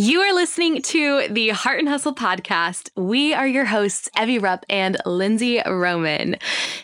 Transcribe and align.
You 0.00 0.20
are 0.20 0.32
listening 0.32 0.80
to 0.82 1.26
the 1.28 1.48
Heart 1.48 1.80
and 1.80 1.88
Hustle 1.88 2.14
podcast. 2.14 2.88
We 2.94 3.34
are 3.34 3.48
your 3.48 3.64
hosts, 3.64 4.08
Evie 4.16 4.38
Rupp 4.38 4.64
and 4.68 4.96
Lindsey 5.04 5.60
Roman. 5.66 6.36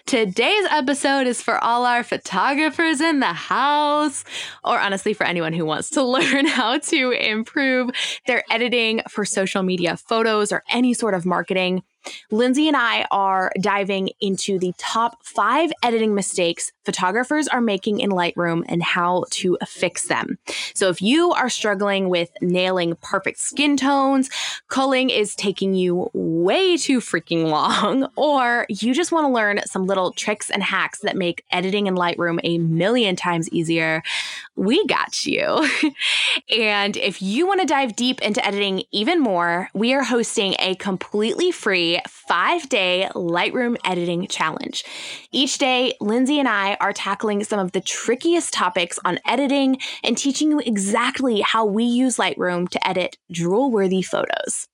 Today's 0.05 0.67
episode 0.69 1.29
is 1.29 1.41
for 1.41 1.63
all 1.63 1.87
our 1.87 2.03
photographers 2.03 3.01
in 3.01 3.21
the 3.21 3.27
house, 3.27 4.25
or 4.65 4.81
honestly, 4.81 5.15
for 5.15 5.23
anyone 5.23 5.53
who 5.53 5.65
wants 5.65 5.91
to 5.91 6.03
learn 6.03 6.49
how 6.49 6.79
to 6.79 7.13
improve 7.13 7.91
their 8.27 8.43
editing 8.51 9.01
for 9.09 9.25
social 9.25 9.63
media 9.63 9.97
photos 9.97 10.51
or 10.51 10.65
any 10.69 10.93
sort 10.93 11.15
of 11.15 11.25
marketing. 11.25 11.85
Lindsey 12.31 12.69
and 12.69 12.77
I 12.77 13.07
are 13.11 13.53
diving 13.61 14.11
into 14.21 14.59
the 14.59 14.73
top 14.79 15.25
five 15.25 15.73
editing 15.83 16.15
mistakes 16.15 16.73
photographers 16.85 17.49
are 17.49 17.61
making 17.61 18.01
in 18.01 18.11
Lightroom 18.11 18.65
and 18.69 18.83
how 18.83 19.25
to 19.31 19.57
fix 19.67 20.07
them. 20.09 20.39
So, 20.75 20.89
if 20.89 21.01
you 21.01 21.33
are 21.33 21.49
struggling 21.49 22.09
with 22.09 22.31
nailing 22.41 22.97
perfect 22.97 23.39
skin 23.39 23.77
tones, 23.77 24.31
culling 24.69 25.11
is 25.11 25.35
taking 25.35 25.75
you 25.75 26.11
way 26.13 26.77
too 26.77 27.01
freaking 27.01 27.49
long, 27.49 28.09
or 28.17 28.67
you 28.69 28.95
just 28.95 29.13
want 29.13 29.27
to 29.27 29.33
learn 29.33 29.61
some 29.67 29.87
little 29.87 30.13
tricks 30.13 30.51
and 30.51 30.63
hacks 30.63 31.01
that 31.01 31.17
make 31.17 31.45
editing 31.51 31.87
in 31.87 31.95
Lightroom 31.95 32.41
a 32.45 32.59
million 32.59 33.17
times 33.17 33.49
easier, 33.51 34.03
we 34.57 34.85
got 34.87 35.27
you. 35.27 35.69
and 36.57 36.97
if 36.97 37.21
you 37.21 37.47
want 37.47 37.61
to 37.61 37.67
dive 37.67 37.97
deep 37.97 38.21
into 38.23 38.45
editing 38.45 38.83
even 38.93 39.21
more, 39.21 39.69
we 39.75 39.95
are 39.95 40.05
hosting 40.05 40.55
a 40.59 40.75
completely 40.77 41.51
free 41.51 42.01
five 42.09 42.69
day 42.69 43.09
Lightroom 43.15 43.77
editing 43.85 44.27
challenge. 44.27 44.85
Each 45.33 45.59
day, 45.59 45.95
Lindsey 46.01 46.39
and 46.39 46.49
I 46.49 46.77
are 46.81 46.93
tackling 46.93 47.45
some 47.45 47.59
of 47.59 47.73
the 47.73 47.81
trickiest 47.81 48.53
topics 48.53 48.99
on 49.05 49.19
editing 49.27 49.79
and 50.03 50.17
teaching 50.17 50.51
you 50.51 50.61
exactly 50.61 51.41
how 51.41 51.65
we 51.65 51.85
use 51.85 52.17
Lightroom 52.17 52.69
to 52.69 52.89
edit 52.89 53.17
drool 53.31 53.71
worthy 53.71 54.03
photos. 54.03 54.69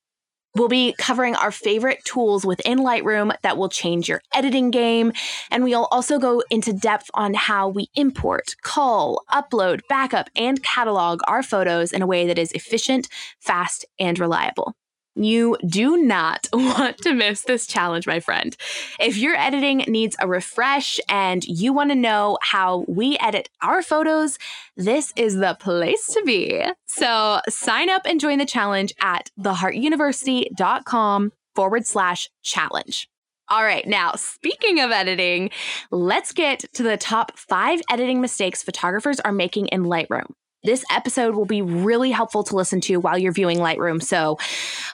We'll 0.54 0.68
be 0.68 0.94
covering 0.98 1.36
our 1.36 1.52
favorite 1.52 2.04
tools 2.04 2.44
within 2.44 2.80
Lightroom 2.80 3.32
that 3.42 3.56
will 3.56 3.68
change 3.68 4.08
your 4.08 4.20
editing 4.34 4.70
game. 4.70 5.12
And 5.50 5.62
we'll 5.62 5.88
also 5.92 6.18
go 6.18 6.42
into 6.50 6.72
depth 6.72 7.08
on 7.14 7.34
how 7.34 7.68
we 7.68 7.88
import, 7.94 8.56
cull, 8.62 9.22
upload, 9.30 9.80
backup, 9.88 10.28
and 10.34 10.62
catalog 10.62 11.20
our 11.28 11.42
photos 11.42 11.92
in 11.92 12.02
a 12.02 12.06
way 12.06 12.26
that 12.26 12.38
is 12.38 12.52
efficient, 12.52 13.08
fast, 13.38 13.84
and 13.98 14.18
reliable. 14.18 14.74
You 15.14 15.56
do 15.66 15.96
not 15.96 16.48
want 16.52 16.98
to 16.98 17.14
miss 17.14 17.42
this 17.42 17.66
challenge, 17.66 18.06
my 18.06 18.20
friend. 18.20 18.56
If 18.98 19.16
your 19.16 19.34
editing 19.34 19.78
needs 19.88 20.16
a 20.20 20.28
refresh 20.28 21.00
and 21.08 21.44
you 21.44 21.72
want 21.72 21.90
to 21.90 21.96
know 21.96 22.38
how 22.42 22.84
we 22.88 23.18
edit 23.18 23.48
our 23.62 23.82
photos, 23.82 24.38
this 24.76 25.12
is 25.16 25.36
the 25.36 25.56
place 25.60 26.06
to 26.08 26.22
be. 26.24 26.64
So 26.86 27.40
sign 27.48 27.90
up 27.90 28.02
and 28.04 28.20
join 28.20 28.38
the 28.38 28.46
challenge 28.46 28.94
at 29.00 29.30
theheartuniversity.com 29.38 31.32
forward 31.54 31.86
slash 31.86 32.30
challenge. 32.42 33.08
All 33.48 33.64
right, 33.64 33.86
now 33.86 34.12
speaking 34.12 34.78
of 34.78 34.92
editing, 34.92 35.50
let's 35.90 36.32
get 36.32 36.64
to 36.74 36.84
the 36.84 36.96
top 36.96 37.36
five 37.36 37.80
editing 37.90 38.20
mistakes 38.20 38.62
photographers 38.62 39.18
are 39.18 39.32
making 39.32 39.66
in 39.68 39.82
Lightroom. 39.82 40.30
This 40.62 40.84
episode 40.90 41.36
will 41.36 41.46
be 41.46 41.62
really 41.62 42.10
helpful 42.10 42.44
to 42.44 42.54
listen 42.54 42.82
to 42.82 42.98
while 42.98 43.16
you're 43.16 43.32
viewing 43.32 43.60
Lightroom. 43.60 44.02
So 44.02 44.36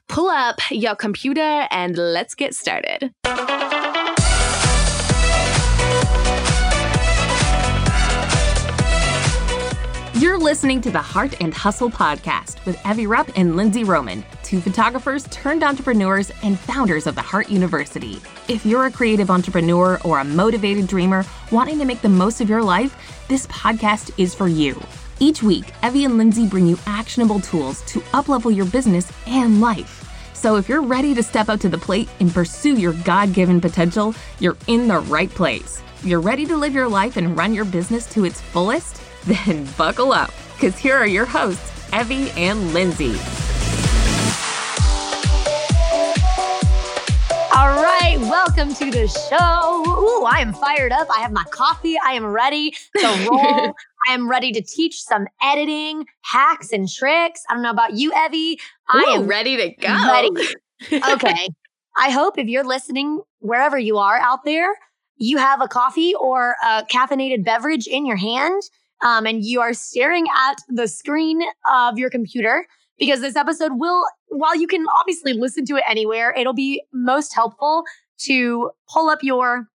pull 0.08 0.28
up 0.28 0.60
your 0.70 0.94
computer 0.94 1.66
and 1.72 1.98
let's 1.98 2.36
get 2.36 2.54
started. 2.54 3.12
You're 10.14 10.38
listening 10.38 10.80
to 10.82 10.90
the 10.92 11.02
Heart 11.02 11.40
and 11.40 11.52
Hustle 11.52 11.90
podcast 11.90 12.64
with 12.64 12.78
Evie 12.86 13.08
Rupp 13.08 13.28
and 13.36 13.56
Lindsey 13.56 13.82
Roman, 13.82 14.24
two 14.44 14.60
photographers 14.60 15.24
turned 15.30 15.64
entrepreneurs 15.64 16.30
and 16.44 16.56
founders 16.56 17.08
of 17.08 17.16
the 17.16 17.22
Heart 17.22 17.50
University. 17.50 18.20
If 18.46 18.64
you're 18.64 18.86
a 18.86 18.90
creative 18.92 19.32
entrepreneur 19.32 20.00
or 20.04 20.20
a 20.20 20.24
motivated 20.24 20.86
dreamer 20.86 21.24
wanting 21.50 21.80
to 21.80 21.84
make 21.84 22.02
the 22.02 22.08
most 22.08 22.40
of 22.40 22.48
your 22.48 22.62
life, 22.62 22.96
this 23.26 23.48
podcast 23.48 24.12
is 24.16 24.32
for 24.32 24.46
you. 24.46 24.80
Each 25.18 25.42
week, 25.42 25.72
Evie 25.82 26.04
and 26.04 26.18
Lindsey 26.18 26.46
bring 26.46 26.66
you 26.66 26.78
actionable 26.86 27.40
tools 27.40 27.80
to 27.86 28.00
uplevel 28.12 28.54
your 28.54 28.66
business 28.66 29.10
and 29.26 29.60
life. 29.62 30.02
So 30.34 30.56
if 30.56 30.68
you're 30.68 30.82
ready 30.82 31.14
to 31.14 31.22
step 31.22 31.48
up 31.48 31.58
to 31.60 31.70
the 31.70 31.78
plate 31.78 32.08
and 32.20 32.32
pursue 32.32 32.74
your 32.74 32.92
God 32.92 33.32
given 33.32 33.60
potential, 33.60 34.14
you're 34.40 34.58
in 34.66 34.88
the 34.88 34.98
right 34.98 35.30
place. 35.30 35.80
You're 36.02 36.20
ready 36.20 36.44
to 36.46 36.56
live 36.56 36.74
your 36.74 36.88
life 36.88 37.16
and 37.16 37.36
run 37.36 37.54
your 37.54 37.64
business 37.64 38.06
to 38.12 38.24
its 38.24 38.40
fullest? 38.40 39.02
Then 39.26 39.66
buckle 39.76 40.12
up, 40.12 40.30
because 40.54 40.78
here 40.78 40.96
are 40.96 41.06
your 41.06 41.26
hosts, 41.26 41.72
Evie 41.92 42.30
and 42.36 42.72
Lindsey. 42.72 43.16
All 47.56 47.68
right, 47.68 48.18
welcome 48.20 48.74
to 48.74 48.90
the 48.90 49.08
show. 49.08 49.82
Ooh, 49.88 50.24
I 50.26 50.40
am 50.40 50.52
fired 50.52 50.92
up. 50.92 51.08
I 51.10 51.20
have 51.20 51.32
my 51.32 51.44
coffee. 51.44 51.96
I 52.04 52.12
am 52.12 52.26
ready 52.26 52.72
to 52.98 53.28
roll. 53.30 53.72
I 54.06 54.12
am 54.12 54.28
ready 54.28 54.52
to 54.52 54.60
teach 54.60 55.00
some 55.00 55.26
editing 55.42 56.04
hacks 56.20 56.70
and 56.70 56.86
tricks. 56.86 57.42
I 57.48 57.54
don't 57.54 57.62
know 57.62 57.70
about 57.70 57.94
you, 57.94 58.12
Evie. 58.14 58.60
I 58.90 58.98
Ooh, 59.08 59.22
am 59.22 59.26
ready 59.26 59.56
to 59.56 59.70
go. 59.80 59.88
Ready. 59.88 60.30
Okay. 61.14 61.48
I 61.96 62.10
hope 62.10 62.36
if 62.36 62.46
you're 62.46 62.62
listening, 62.62 63.22
wherever 63.38 63.78
you 63.78 63.96
are 63.96 64.18
out 64.18 64.44
there, 64.44 64.68
you 65.16 65.38
have 65.38 65.62
a 65.62 65.66
coffee 65.66 66.14
or 66.14 66.56
a 66.62 66.84
caffeinated 66.84 67.42
beverage 67.42 67.86
in 67.86 68.04
your 68.04 68.16
hand 68.16 68.62
um, 69.00 69.24
and 69.24 69.42
you 69.42 69.62
are 69.62 69.72
staring 69.72 70.26
at 70.36 70.56
the 70.68 70.86
screen 70.88 71.40
of 71.72 71.98
your 71.98 72.10
computer 72.10 72.66
because 72.98 73.22
this 73.22 73.36
episode 73.36 73.72
will, 73.76 74.04
while 74.28 74.56
you 74.56 74.66
can 74.66 74.84
obviously 74.98 75.32
listen 75.32 75.64
to 75.66 75.76
it 75.76 75.84
anywhere, 75.88 76.34
it'll 76.36 76.54
be 76.54 76.82
most 76.92 77.34
helpful 77.34 77.84
to 78.18 78.70
pull 78.92 79.08
up 79.08 79.22
your 79.22 79.68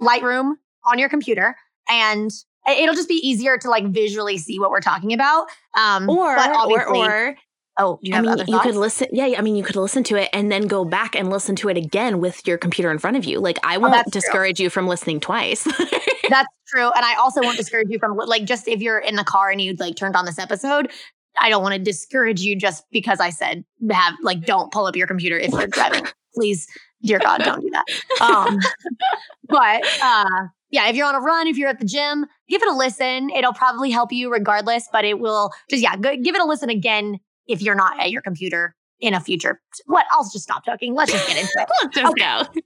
Lightroom 0.00 0.54
on 0.84 0.98
your 0.98 1.08
computer 1.08 1.56
and 1.88 2.30
it'll 2.68 2.94
just 2.94 3.08
be 3.08 3.14
easier 3.14 3.58
to 3.58 3.68
like 3.68 3.86
visually 3.88 4.38
see 4.38 4.58
what 4.58 4.70
we're 4.70 4.80
talking 4.80 5.12
about. 5.12 5.46
Um, 5.76 6.08
or, 6.08 6.36
or, 6.38 6.96
or, 6.96 7.36
oh, 7.78 7.98
I 8.12 8.20
mean, 8.20 8.38
you 8.46 8.58
could 8.60 8.76
listen. 8.76 9.08
Yeah, 9.12 9.34
I 9.36 9.42
mean, 9.42 9.56
you 9.56 9.62
could 9.62 9.76
listen 9.76 10.02
to 10.04 10.16
it 10.16 10.28
and 10.32 10.50
then 10.50 10.66
go 10.66 10.84
back 10.84 11.14
and 11.14 11.30
listen 11.30 11.56
to 11.56 11.68
it 11.68 11.76
again 11.76 12.20
with 12.20 12.46
your 12.46 12.58
computer 12.58 12.90
in 12.90 12.98
front 12.98 13.16
of 13.16 13.24
you. 13.24 13.40
Like, 13.40 13.58
I 13.62 13.78
won't 13.78 13.94
oh, 13.94 14.10
discourage 14.10 14.56
true. 14.56 14.64
you 14.64 14.70
from 14.70 14.86
listening 14.86 15.20
twice. 15.20 15.64
that's 16.28 16.48
true, 16.68 16.90
and 16.90 17.04
I 17.04 17.14
also 17.16 17.42
won't 17.42 17.56
discourage 17.56 17.88
you 17.90 17.98
from 17.98 18.16
like 18.16 18.44
just 18.44 18.68
if 18.68 18.80
you're 18.80 18.98
in 18.98 19.16
the 19.16 19.24
car 19.24 19.50
and 19.50 19.60
you 19.60 19.74
like 19.74 19.96
turned 19.96 20.16
on 20.16 20.24
this 20.24 20.38
episode. 20.38 20.90
I 21.38 21.48
don't 21.48 21.62
want 21.62 21.74
to 21.74 21.78
discourage 21.80 22.40
you 22.40 22.56
just 22.56 22.84
because 22.90 23.20
I 23.20 23.30
said 23.30 23.64
have 23.90 24.14
like 24.22 24.44
don't 24.44 24.72
pull 24.72 24.86
up 24.86 24.96
your 24.96 25.06
computer 25.06 25.38
if 25.38 25.52
you're 25.52 25.66
driving. 25.66 26.06
Please, 26.34 26.66
dear 27.02 27.18
God, 27.18 27.42
don't 27.42 27.60
do 27.60 27.70
that. 27.70 27.84
Um, 28.20 28.58
but 29.48 29.84
uh, 30.02 30.48
yeah, 30.70 30.88
if 30.88 30.96
you're 30.96 31.06
on 31.06 31.14
a 31.14 31.20
run, 31.20 31.46
if 31.46 31.56
you're 31.56 31.68
at 31.68 31.78
the 31.78 31.84
gym, 31.84 32.26
give 32.48 32.60
it 32.62 32.68
a 32.68 32.76
listen. 32.76 33.30
It'll 33.30 33.52
probably 33.52 33.90
help 33.90 34.10
you 34.10 34.32
regardless, 34.32 34.88
but 34.90 35.04
it 35.04 35.20
will 35.20 35.52
just, 35.70 35.82
yeah, 35.82 35.96
go, 35.96 36.16
give 36.16 36.34
it 36.34 36.40
a 36.40 36.44
listen 36.44 36.68
again 36.68 37.20
if 37.46 37.62
you're 37.62 37.76
not 37.76 38.00
at 38.00 38.10
your 38.10 38.22
computer 38.22 38.74
in 38.98 39.14
a 39.14 39.20
future. 39.20 39.60
What? 39.86 40.06
I'll 40.10 40.24
just 40.24 40.40
stop 40.40 40.64
talking. 40.64 40.94
Let's 40.94 41.12
just 41.12 41.28
get 41.28 41.36
into 41.36 41.52
it. 41.54 41.68
Let's 41.82 41.94
just 41.94 42.12
okay. 42.12 42.42
go. 42.52 42.60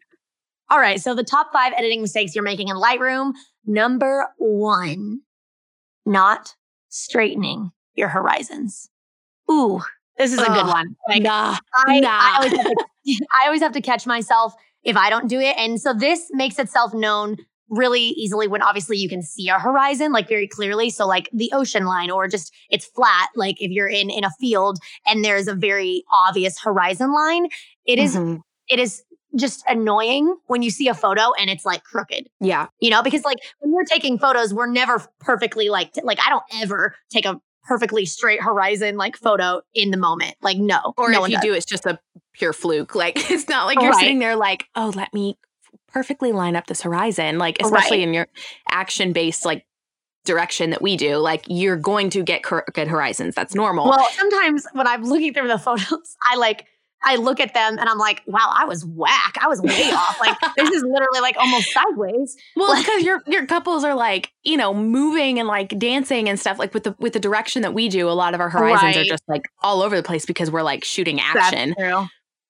All 0.70 0.78
right. 0.78 1.00
So 1.00 1.14
the 1.14 1.24
top 1.24 1.52
five 1.52 1.74
editing 1.76 2.00
mistakes 2.00 2.34
you're 2.34 2.44
making 2.44 2.68
in 2.68 2.76
Lightroom. 2.76 3.32
Number 3.66 4.28
one, 4.38 5.20
not 6.06 6.54
straightening 6.88 7.72
your 7.98 8.08
horizons. 8.08 8.88
Ooh, 9.50 9.80
this 10.16 10.32
is 10.32 10.38
a 10.38 10.46
good 10.46 10.66
one. 10.66 10.96
Like, 11.08 11.22
nah, 11.22 11.56
I, 11.74 12.00
nah. 12.00 12.08
I, 12.10 12.36
always 12.36 12.52
to, 12.52 12.86
I 13.34 13.46
always 13.46 13.62
have 13.62 13.72
to 13.72 13.80
catch 13.80 14.06
myself 14.06 14.54
if 14.82 14.96
I 14.96 15.10
don't 15.10 15.28
do 15.28 15.40
it. 15.40 15.56
And 15.58 15.80
so 15.80 15.92
this 15.92 16.28
makes 16.30 16.58
itself 16.58 16.94
known 16.94 17.36
really 17.70 18.00
easily 18.00 18.48
when 18.48 18.62
obviously 18.62 18.96
you 18.96 19.10
can 19.10 19.22
see 19.22 19.48
a 19.50 19.58
horizon 19.58 20.10
like 20.10 20.26
very 20.26 20.48
clearly 20.48 20.88
so 20.88 21.06
like 21.06 21.28
the 21.34 21.50
ocean 21.52 21.84
line 21.84 22.10
or 22.10 22.26
just 22.26 22.50
it's 22.70 22.86
flat 22.86 23.28
like 23.36 23.60
if 23.60 23.70
you're 23.70 23.86
in 23.86 24.08
in 24.08 24.24
a 24.24 24.30
field 24.40 24.78
and 25.06 25.22
there's 25.22 25.48
a 25.48 25.54
very 25.54 26.02
obvious 26.10 26.58
horizon 26.58 27.12
line 27.12 27.46
it 27.84 27.98
is, 27.98 28.16
mm-hmm. 28.16 28.36
it 28.68 28.78
is 28.78 29.02
just 29.36 29.64
annoying 29.68 30.36
when 30.46 30.62
you 30.62 30.70
see 30.70 30.88
a 30.88 30.94
photo 30.94 31.32
and 31.38 31.50
it's 31.50 31.64
like 31.64 31.82
crooked. 31.84 32.28
Yeah. 32.40 32.66
You 32.80 32.90
know, 32.90 33.02
because 33.02 33.24
like 33.24 33.38
when 33.60 33.72
we're 33.72 33.84
taking 33.84 34.18
photos, 34.18 34.54
we're 34.54 34.70
never 34.70 35.02
perfectly 35.20 35.68
like, 35.68 35.92
t- 35.92 36.02
like 36.02 36.18
I 36.24 36.30
don't 36.30 36.44
ever 36.60 36.94
take 37.10 37.26
a 37.26 37.40
perfectly 37.68 38.06
straight 38.06 38.42
horizon 38.42 38.96
like 38.96 39.16
photo 39.16 39.60
in 39.74 39.90
the 39.90 39.96
moment. 39.96 40.34
Like, 40.40 40.56
no. 40.56 40.94
Or 40.96 41.10
no 41.10 41.24
if 41.24 41.30
you 41.30 41.36
does. 41.36 41.44
do, 41.44 41.52
it's 41.52 41.66
just 41.66 41.86
a 41.86 42.00
pure 42.32 42.52
fluke. 42.52 42.94
Like, 42.94 43.14
it's 43.30 43.48
not 43.48 43.66
like 43.66 43.80
you're 43.80 43.90
right. 43.90 44.00
sitting 44.00 44.18
there 44.18 44.34
like, 44.34 44.64
oh, 44.74 44.92
let 44.96 45.12
me 45.12 45.36
perfectly 45.88 46.32
line 46.32 46.54
up 46.54 46.66
this 46.66 46.82
horizon 46.82 47.38
like 47.38 47.60
especially 47.62 47.98
right. 47.98 48.08
in 48.08 48.14
your 48.14 48.28
action 48.70 49.12
based 49.12 49.44
like 49.44 49.64
direction 50.24 50.70
that 50.70 50.82
we 50.82 50.96
do 50.96 51.16
like 51.16 51.44
you're 51.48 51.76
going 51.76 52.10
to 52.10 52.22
get 52.22 52.42
crooked 52.42 52.88
horizons 52.88 53.34
that's 53.34 53.54
normal 53.54 53.88
well 53.88 54.06
sometimes 54.12 54.66
when 54.74 54.86
i'm 54.86 55.02
looking 55.02 55.32
through 55.32 55.48
the 55.48 55.58
photos 55.58 56.16
i 56.22 56.36
like 56.36 56.66
I 57.02 57.16
look 57.16 57.40
at 57.40 57.54
them 57.54 57.78
and 57.78 57.88
I'm 57.88 57.98
like, 57.98 58.22
wow, 58.26 58.52
I 58.56 58.64
was 58.64 58.84
whack. 58.84 59.36
I 59.40 59.46
was 59.46 59.60
way 59.60 59.90
off. 59.92 60.20
Like 60.20 60.36
this 60.56 60.70
is 60.70 60.82
literally 60.82 61.20
like 61.20 61.36
almost 61.36 61.72
sideways. 61.72 62.36
Well, 62.56 62.76
because 62.76 63.02
your 63.04 63.22
your 63.26 63.46
couples 63.46 63.84
are 63.84 63.94
like, 63.94 64.32
you 64.42 64.56
know, 64.56 64.74
moving 64.74 65.38
and 65.38 65.46
like 65.46 65.78
dancing 65.78 66.28
and 66.28 66.38
stuff. 66.38 66.58
Like 66.58 66.74
with 66.74 66.84
the 66.84 66.96
with 66.98 67.12
the 67.12 67.20
direction 67.20 67.62
that 67.62 67.74
we 67.74 67.88
do, 67.88 68.08
a 68.08 68.12
lot 68.12 68.34
of 68.34 68.40
our 68.40 68.50
horizons 68.50 68.82
right. 68.82 68.96
are 68.96 69.04
just 69.04 69.22
like 69.28 69.48
all 69.62 69.82
over 69.82 69.96
the 69.96 70.02
place 70.02 70.26
because 70.26 70.50
we're 70.50 70.62
like 70.62 70.84
shooting 70.84 71.20
action. 71.20 71.74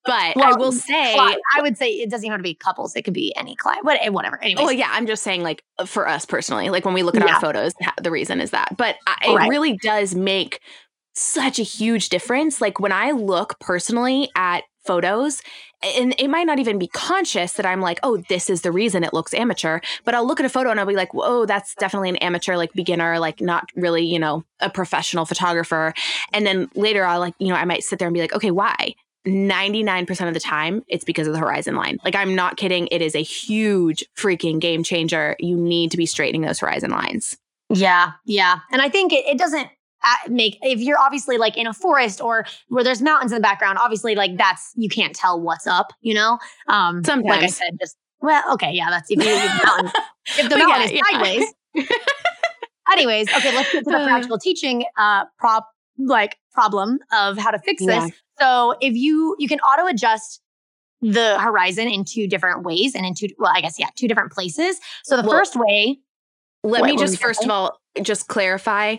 But 0.08 0.36
well, 0.36 0.54
I 0.54 0.56
will 0.56 0.72
say, 0.72 1.14
I 1.18 1.60
would 1.60 1.76
say 1.76 1.90
it 1.90 2.08
doesn't 2.08 2.24
even 2.24 2.32
have 2.32 2.38
to 2.38 2.42
be 2.42 2.54
couples. 2.54 2.96
It 2.96 3.02
could 3.02 3.12
be 3.12 3.34
any 3.36 3.54
client, 3.56 3.86
eh, 4.00 4.08
whatever. 4.08 4.42
Anyway. 4.42 4.62
Well, 4.62 4.72
yeah, 4.72 4.88
I'm 4.90 5.06
just 5.06 5.22
saying, 5.22 5.42
like 5.42 5.62
for 5.84 6.08
us 6.08 6.24
personally, 6.24 6.70
like 6.70 6.86
when 6.86 6.94
we 6.94 7.02
look 7.02 7.14
at 7.14 7.26
yeah. 7.26 7.34
our 7.34 7.40
photos, 7.40 7.74
the 8.00 8.10
reason 8.10 8.40
is 8.40 8.50
that. 8.52 8.74
But 8.78 8.96
it 9.22 9.34
right. 9.34 9.50
really 9.50 9.76
does 9.76 10.14
make 10.14 10.60
such 11.18 11.58
a 11.58 11.62
huge 11.62 12.08
difference. 12.08 12.60
Like 12.60 12.80
when 12.80 12.92
I 12.92 13.10
look 13.12 13.58
personally 13.60 14.30
at 14.34 14.64
photos, 14.84 15.42
and 15.82 16.14
it 16.18 16.28
might 16.28 16.46
not 16.46 16.58
even 16.58 16.78
be 16.78 16.88
conscious 16.88 17.52
that 17.52 17.66
I'm 17.66 17.80
like, 17.80 18.00
oh, 18.02 18.16
this 18.28 18.50
is 18.50 18.62
the 18.62 18.72
reason 18.72 19.04
it 19.04 19.12
looks 19.12 19.34
amateur. 19.34 19.80
But 20.04 20.14
I'll 20.14 20.26
look 20.26 20.40
at 20.40 20.46
a 20.46 20.48
photo 20.48 20.70
and 20.70 20.80
I'll 20.80 20.86
be 20.86 20.94
like, 20.94 21.14
whoa, 21.14 21.46
that's 21.46 21.74
definitely 21.74 22.08
an 22.08 22.16
amateur, 22.16 22.56
like 22.56 22.72
beginner, 22.72 23.18
like 23.18 23.40
not 23.40 23.70
really, 23.76 24.04
you 24.04 24.18
know, 24.18 24.44
a 24.60 24.70
professional 24.70 25.24
photographer. 25.24 25.94
And 26.32 26.46
then 26.46 26.68
later 26.74 27.04
I'll 27.04 27.20
like, 27.20 27.34
you 27.38 27.48
know, 27.48 27.54
I 27.54 27.64
might 27.64 27.84
sit 27.84 27.98
there 27.98 28.08
and 28.08 28.14
be 28.14 28.20
like, 28.20 28.34
okay, 28.34 28.50
why? 28.50 28.94
99% 29.26 30.28
of 30.28 30.34
the 30.34 30.40
time, 30.40 30.82
it's 30.88 31.04
because 31.04 31.26
of 31.26 31.34
the 31.34 31.38
horizon 31.38 31.76
line. 31.76 31.98
Like, 32.04 32.16
I'm 32.16 32.34
not 32.34 32.56
kidding. 32.56 32.88
It 32.90 33.02
is 33.02 33.14
a 33.14 33.22
huge 33.22 34.04
freaking 34.16 34.58
game 34.58 34.82
changer. 34.82 35.36
You 35.38 35.56
need 35.56 35.90
to 35.90 35.96
be 35.96 36.06
straightening 36.06 36.42
those 36.42 36.60
horizon 36.60 36.90
lines. 36.90 37.36
Yeah. 37.68 38.12
Yeah. 38.24 38.60
And 38.72 38.80
I 38.80 38.88
think 38.88 39.12
it, 39.12 39.26
it 39.26 39.38
doesn't 39.38 39.68
uh, 40.04 40.30
make, 40.30 40.58
if 40.62 40.80
you're 40.80 40.98
obviously 40.98 41.38
like 41.38 41.56
in 41.56 41.66
a 41.66 41.74
forest 41.74 42.20
or 42.20 42.44
where 42.68 42.84
there's 42.84 43.02
mountains 43.02 43.32
in 43.32 43.36
the 43.36 43.42
background, 43.42 43.78
obviously, 43.80 44.14
like 44.14 44.36
that's, 44.36 44.72
you 44.76 44.88
can't 44.88 45.14
tell 45.14 45.40
what's 45.40 45.66
up, 45.66 45.92
you 46.00 46.14
know? 46.14 46.38
Um, 46.68 47.04
Sometimes. 47.04 47.28
Like 47.28 47.42
I 47.42 47.46
said, 47.48 47.78
just, 47.80 47.96
well, 48.20 48.42
okay. 48.54 48.72
Yeah. 48.72 48.90
That's 48.90 49.10
if, 49.10 49.18
you, 49.18 49.24
the 49.24 49.64
mountain, 49.64 50.02
if 50.38 50.48
the 50.48 50.56
mountain 50.58 50.96
yeah, 50.96 51.00
is 51.00 51.02
sideways. 51.10 51.54
Yeah. 51.74 51.84
Anyways, 52.92 53.28
okay, 53.28 53.54
let's 53.54 53.70
get 53.70 53.84
to 53.84 53.90
the 53.90 54.04
practical 54.04 54.38
teaching 54.38 54.84
uh, 54.96 55.24
prop 55.38 55.68
like 55.98 56.36
problem 56.52 56.98
of 57.12 57.36
how 57.36 57.50
to 57.50 57.58
fix 57.58 57.84
this. 57.84 58.12
So 58.38 58.76
if 58.80 58.94
you 58.94 59.36
you 59.38 59.48
can 59.48 59.60
auto 59.60 59.86
adjust 59.86 60.40
the 61.00 61.38
horizon 61.38 61.88
in 61.88 62.04
two 62.04 62.26
different 62.26 62.64
ways 62.64 62.94
and 62.94 63.04
in 63.04 63.14
two 63.14 63.28
well 63.38 63.52
I 63.54 63.60
guess 63.60 63.78
yeah 63.78 63.88
two 63.96 64.08
different 64.08 64.32
places. 64.32 64.78
So 65.04 65.16
the 65.16 65.22
well, 65.22 65.38
first 65.38 65.56
way 65.56 65.98
let 66.64 66.84
me 66.84 66.96
just 66.96 67.18
first 67.18 67.44
of 67.44 67.50
all 67.50 67.78
just 68.02 68.28
clarify 68.28 68.96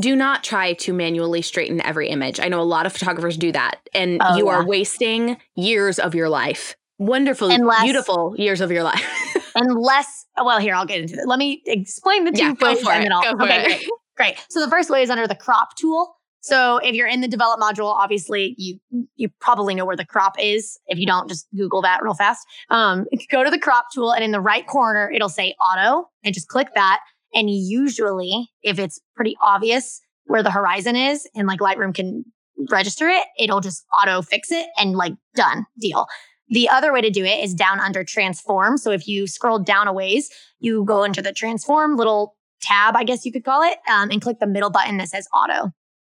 do 0.00 0.16
not 0.16 0.44
try 0.44 0.72
to 0.74 0.92
manually 0.92 1.42
straighten 1.42 1.80
every 1.80 2.08
image. 2.08 2.40
I 2.40 2.48
know 2.48 2.60
a 2.60 2.62
lot 2.62 2.86
of 2.86 2.92
photographers 2.92 3.36
do 3.36 3.52
that 3.52 3.80
and 3.94 4.20
oh, 4.22 4.36
you 4.36 4.46
yeah. 4.46 4.52
are 4.52 4.66
wasting 4.66 5.36
years 5.54 5.98
of 5.98 6.14
your 6.14 6.28
life. 6.28 6.76
Wonderful, 6.98 7.50
unless, 7.50 7.82
beautiful 7.82 8.34
years 8.36 8.60
of 8.60 8.72
your 8.72 8.82
life. 8.82 9.04
unless, 9.54 10.26
well, 10.36 10.58
here, 10.58 10.74
I'll 10.74 10.86
get 10.86 11.00
into 11.00 11.14
it. 11.14 11.28
Let 11.28 11.38
me 11.38 11.62
explain 11.64 12.24
the 12.24 12.32
two 12.32 12.42
yeah, 12.42 12.54
ways 12.60 12.78
and 12.78 13.04
then 13.04 13.12
I'll, 13.12 13.34
okay, 13.34 13.64
great, 13.66 13.88
great. 14.16 14.46
So 14.50 14.60
the 14.60 14.70
first 14.70 14.90
way 14.90 15.02
is 15.02 15.10
under 15.10 15.26
the 15.26 15.36
crop 15.36 15.76
tool. 15.76 16.16
So 16.40 16.78
if 16.78 16.94
you're 16.94 17.08
in 17.08 17.20
the 17.20 17.28
develop 17.28 17.60
module, 17.60 17.92
obviously 17.92 18.54
you 18.56 18.78
you 19.16 19.28
probably 19.40 19.74
know 19.74 19.84
where 19.84 19.96
the 19.96 20.06
crop 20.06 20.34
is. 20.38 20.78
If 20.86 20.98
you 20.98 21.06
don't, 21.06 21.28
just 21.28 21.46
Google 21.56 21.82
that 21.82 22.02
real 22.02 22.14
fast. 22.14 22.46
Um, 22.70 23.06
go 23.30 23.44
to 23.44 23.50
the 23.50 23.58
crop 23.58 23.86
tool, 23.92 24.12
and 24.12 24.24
in 24.24 24.30
the 24.30 24.40
right 24.40 24.66
corner, 24.66 25.10
it'll 25.10 25.28
say 25.28 25.54
auto, 25.60 26.08
and 26.24 26.32
just 26.32 26.48
click 26.48 26.68
that. 26.74 27.00
And 27.34 27.50
usually, 27.50 28.50
if 28.62 28.78
it's 28.78 29.00
pretty 29.14 29.36
obvious 29.42 30.00
where 30.24 30.42
the 30.42 30.50
horizon 30.50 30.96
is, 30.96 31.28
and 31.34 31.46
like 31.46 31.60
Lightroom 31.60 31.94
can 31.94 32.24
register 32.70 33.08
it, 33.08 33.24
it'll 33.38 33.60
just 33.60 33.84
auto 34.00 34.22
fix 34.22 34.50
it 34.50 34.66
and 34.78 34.96
like 34.96 35.14
done 35.34 35.66
deal. 35.80 36.06
The 36.50 36.68
other 36.68 36.92
way 36.92 37.00
to 37.02 37.10
do 37.10 37.24
it 37.24 37.44
is 37.44 37.54
down 37.54 37.78
under 37.78 38.04
transform. 38.04 38.78
So 38.78 38.90
if 38.90 39.06
you 39.06 39.26
scroll 39.26 39.58
down 39.58 39.86
a 39.86 39.92
ways, 39.92 40.30
you 40.60 40.84
go 40.84 41.04
into 41.04 41.20
the 41.20 41.32
transform 41.32 41.96
little 41.96 42.36
tab, 42.62 42.96
I 42.96 43.04
guess 43.04 43.24
you 43.24 43.32
could 43.32 43.44
call 43.44 43.62
it, 43.62 43.78
um, 43.90 44.10
and 44.10 44.20
click 44.20 44.38
the 44.40 44.46
middle 44.46 44.70
button 44.70 44.96
that 44.96 45.08
says 45.08 45.28
auto. 45.34 45.72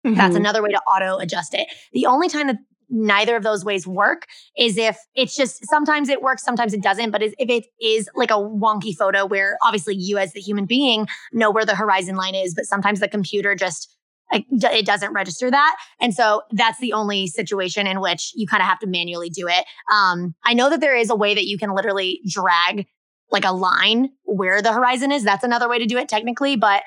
Mm-hmm. 0.05 0.13
That's 0.13 0.35
another 0.35 0.62
way 0.62 0.69
to 0.69 0.81
auto 0.81 1.17
adjust 1.17 1.53
it. 1.53 1.67
The 1.94 2.05
only 2.05 2.29
time 2.29 2.47
that 2.47 2.57
neither 2.89 3.36
of 3.36 3.44
those 3.44 3.63
ways 3.63 3.88
work 3.88 4.25
is 4.57 4.77
if 4.77 4.97
it's 5.15 5.36
just 5.36 5.65
sometimes 5.68 6.09
it 6.09 6.21
works, 6.21 6.44
sometimes 6.44 6.74
it 6.74 6.81
doesn't. 6.81 7.12
But 7.12 7.21
if 7.21 7.33
it 7.38 7.65
is 7.81 8.09
like 8.15 8.31
a 8.31 8.36
wonky 8.36 8.95
photo 8.95 9.25
where 9.25 9.57
obviously 9.63 9.95
you 9.95 10.18
as 10.18 10.33
the 10.33 10.41
human 10.41 10.65
being 10.65 11.07
know 11.31 11.51
where 11.51 11.65
the 11.65 11.75
horizon 11.75 12.15
line 12.15 12.36
is, 12.36 12.53
but 12.56 12.65
sometimes 12.65 13.00
the 13.00 13.07
computer 13.07 13.56
just 13.56 13.95
it 14.31 14.86
doesn't 14.86 15.12
register 15.13 15.50
that. 15.50 15.75
And 16.00 16.13
so 16.13 16.44
that's 16.51 16.80
the 16.80 16.94
only 16.94 17.25
situation 17.25 17.88
in 17.88 18.00
which 18.00 18.31
you 18.36 18.45
kind 18.45 18.62
of 18.62 18.68
have 18.68 18.77
to 18.80 18.88
manually 18.88 19.30
do 19.30 19.47
it. 19.47 19.65
Um, 19.91 20.36
I 20.44 20.53
know 20.53 20.69
that 20.69 20.81
there 20.81 20.95
is 20.95 21.09
a 21.09 21.15
way 21.15 21.33
that 21.33 21.47
you 21.47 21.57
can 21.57 21.74
literally 21.74 22.21
drag 22.27 22.86
like 23.31 23.45
a 23.45 23.51
line 23.51 24.09
where 24.24 24.62
the 24.62 24.71
horizon 24.71 25.12
is. 25.12 25.24
That's 25.24 25.44
another 25.44 25.68
way 25.68 25.80
to 25.80 25.86
do 25.86 25.97
it 25.97 26.09
technically, 26.09 26.56
but 26.56 26.83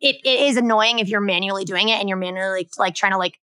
it, 0.00 0.16
it 0.24 0.40
is 0.48 0.56
annoying 0.56 0.98
if 0.98 1.08
you're 1.08 1.20
manually 1.20 1.64
doing 1.64 1.88
it 1.88 2.00
and 2.00 2.08
you're 2.08 2.18
manually 2.18 2.68
like 2.78 2.94
trying 2.94 3.12
to 3.12 3.18
like 3.18 3.38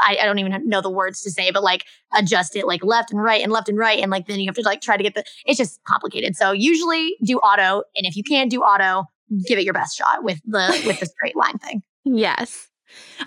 I, 0.00 0.18
I, 0.20 0.24
don't 0.24 0.38
even 0.38 0.68
know 0.68 0.80
the 0.80 0.90
words 0.90 1.20
to 1.22 1.30
say, 1.30 1.50
but 1.50 1.62
like 1.62 1.84
adjust 2.14 2.56
it 2.56 2.66
like 2.66 2.84
left 2.84 3.10
and 3.10 3.22
right 3.22 3.42
and 3.42 3.52
left 3.52 3.68
and 3.68 3.78
right. 3.78 3.98
And 4.00 4.10
like 4.10 4.26
then 4.26 4.40
you 4.40 4.46
have 4.46 4.54
to 4.56 4.62
like 4.62 4.80
try 4.80 4.96
to 4.96 5.02
get 5.02 5.14
the, 5.14 5.24
it's 5.46 5.58
just 5.58 5.80
complicated. 5.84 6.36
So 6.36 6.52
usually 6.52 7.16
do 7.24 7.38
auto. 7.38 7.82
And 7.96 8.06
if 8.06 8.16
you 8.16 8.22
can't 8.22 8.50
do 8.50 8.62
auto, 8.62 9.04
give 9.46 9.58
it 9.58 9.64
your 9.64 9.74
best 9.74 9.96
shot 9.96 10.24
with 10.24 10.40
the, 10.46 10.82
with 10.86 11.00
the 11.00 11.06
straight 11.06 11.36
line 11.36 11.58
thing. 11.58 11.82
Yes. 12.04 12.66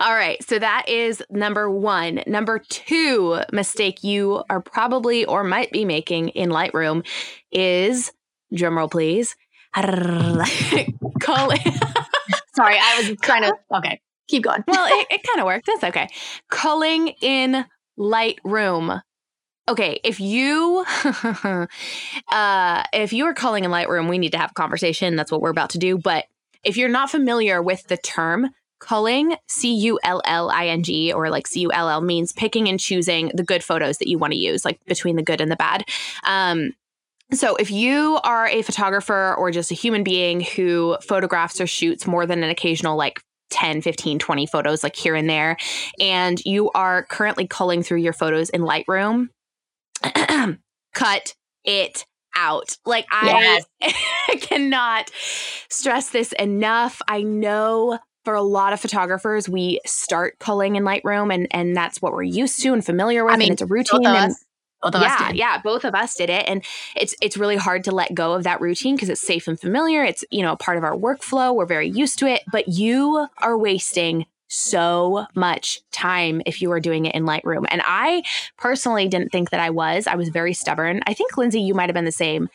All 0.00 0.12
right. 0.12 0.42
So 0.46 0.58
that 0.58 0.86
is 0.86 1.22
number 1.30 1.70
one. 1.70 2.22
Number 2.26 2.58
two 2.58 3.40
mistake 3.52 4.04
you 4.04 4.44
are 4.50 4.60
probably 4.60 5.24
or 5.24 5.44
might 5.44 5.72
be 5.72 5.86
making 5.86 6.28
in 6.28 6.50
Lightroom 6.50 7.06
is 7.50 8.12
drumroll, 8.52 8.90
please. 8.90 9.34
Call 9.76 11.50
it. 11.50 11.60
Sorry, 12.54 12.78
I 12.80 12.96
was 12.98 13.16
trying 13.20 13.42
to. 13.42 13.54
Okay, 13.76 14.00
keep 14.28 14.42
going. 14.42 14.64
well, 14.66 14.86
it, 14.88 15.06
it 15.10 15.22
kind 15.22 15.40
of 15.40 15.46
worked. 15.46 15.66
That's 15.66 15.84
okay. 15.84 16.08
Culling 16.50 17.08
in 17.20 17.64
Lightroom. 17.98 19.00
Okay, 19.68 20.00
if 20.04 20.20
you 20.20 20.84
uh 22.32 22.84
if 22.92 23.12
you 23.12 23.24
are 23.26 23.34
culling 23.34 23.64
in 23.64 23.70
Lightroom, 23.70 24.08
we 24.08 24.18
need 24.18 24.32
to 24.32 24.38
have 24.38 24.52
a 24.52 24.54
conversation. 24.54 25.16
That's 25.16 25.32
what 25.32 25.40
we're 25.40 25.50
about 25.50 25.70
to 25.70 25.78
do. 25.78 25.98
But 25.98 26.26
if 26.62 26.76
you're 26.76 26.88
not 26.88 27.10
familiar 27.10 27.60
with 27.62 27.84
the 27.88 27.96
term 27.96 28.50
culling, 28.78 29.36
C 29.48 29.74
U 29.74 29.98
L 30.04 30.22
L 30.24 30.50
I 30.50 30.68
N 30.68 30.82
G, 30.82 31.12
or 31.12 31.30
like 31.30 31.46
C 31.46 31.60
U 31.60 31.72
L 31.72 31.88
L 31.88 32.00
means 32.00 32.32
picking 32.32 32.68
and 32.68 32.78
choosing 32.78 33.30
the 33.34 33.42
good 33.42 33.64
photos 33.64 33.98
that 33.98 34.08
you 34.08 34.18
want 34.18 34.32
to 34.32 34.38
use, 34.38 34.64
like 34.64 34.84
between 34.84 35.16
the 35.16 35.22
good 35.22 35.40
and 35.40 35.50
the 35.50 35.56
bad. 35.56 35.84
Um, 36.24 36.72
so, 37.32 37.56
if 37.56 37.70
you 37.72 38.20
are 38.22 38.46
a 38.46 38.62
photographer 38.62 39.34
or 39.34 39.50
just 39.50 39.72
a 39.72 39.74
human 39.74 40.04
being 40.04 40.40
who 40.40 40.96
photographs 41.02 41.60
or 41.60 41.66
shoots 41.66 42.06
more 42.06 42.26
than 42.26 42.44
an 42.44 42.50
occasional, 42.50 42.96
like 42.96 43.20
10, 43.50 43.82
15, 43.82 44.18
20 44.18 44.46
photos, 44.46 44.82
like 44.82 44.96
here 44.96 45.14
and 45.14 45.28
there, 45.28 45.56
and 46.00 46.40
you 46.44 46.70
are 46.74 47.04
currently 47.04 47.46
culling 47.46 47.82
through 47.82 47.98
your 48.00 48.12
photos 48.12 48.50
in 48.50 48.62
Lightroom, 48.62 49.28
cut 50.94 51.34
it 51.64 52.06
out. 52.36 52.76
Like, 52.84 53.06
yes. 53.10 53.64
I 53.80 54.36
cannot 54.40 55.10
stress 55.68 56.10
this 56.10 56.32
enough. 56.32 57.00
I 57.08 57.22
know 57.22 57.98
for 58.24 58.34
a 58.34 58.42
lot 58.42 58.72
of 58.72 58.80
photographers, 58.80 59.48
we 59.48 59.80
start 59.86 60.38
culling 60.40 60.76
in 60.76 60.82
Lightroom, 60.82 61.32
and 61.32 61.46
and 61.52 61.76
that's 61.76 62.02
what 62.02 62.12
we're 62.12 62.24
used 62.24 62.60
to 62.62 62.72
and 62.72 62.84
familiar 62.84 63.24
with, 63.24 63.34
I 63.34 63.36
mean, 63.36 63.48
and 63.48 63.52
it's 63.52 63.62
a 63.62 63.66
routine. 63.66 64.04
And, 64.04 64.34
both 64.86 64.94
of 64.96 65.02
yeah, 65.02 65.14
us 65.14 65.26
did. 65.28 65.36
Yeah, 65.36 65.60
both 65.62 65.84
of 65.84 65.94
us 65.94 66.14
did 66.14 66.30
it. 66.30 66.48
And 66.48 66.64
it's 66.94 67.14
it's 67.20 67.36
really 67.36 67.56
hard 67.56 67.84
to 67.84 67.92
let 67.92 68.14
go 68.14 68.32
of 68.32 68.44
that 68.44 68.60
routine 68.60 68.94
because 68.96 69.08
it's 69.08 69.20
safe 69.20 69.48
and 69.48 69.58
familiar. 69.58 70.04
It's, 70.04 70.24
you 70.30 70.42
know, 70.42 70.52
a 70.52 70.56
part 70.56 70.78
of 70.78 70.84
our 70.84 70.96
workflow. 70.96 71.54
We're 71.54 71.66
very 71.66 71.88
used 71.88 72.18
to 72.20 72.26
it. 72.26 72.42
But 72.50 72.68
you 72.68 73.26
are 73.38 73.58
wasting 73.58 74.26
so 74.48 75.26
much 75.34 75.80
time 75.90 76.40
if 76.46 76.62
you 76.62 76.70
are 76.72 76.80
doing 76.80 77.06
it 77.06 77.14
in 77.14 77.24
Lightroom. 77.24 77.66
And 77.68 77.82
I 77.84 78.22
personally 78.56 79.08
didn't 79.08 79.32
think 79.32 79.50
that 79.50 79.60
I 79.60 79.70
was. 79.70 80.06
I 80.06 80.14
was 80.14 80.28
very 80.28 80.52
stubborn. 80.52 81.02
I 81.06 81.14
think 81.14 81.36
Lindsey, 81.36 81.60
you 81.60 81.74
might 81.74 81.88
have 81.88 81.94
been 81.94 82.04
the 82.04 82.12
same. 82.12 82.48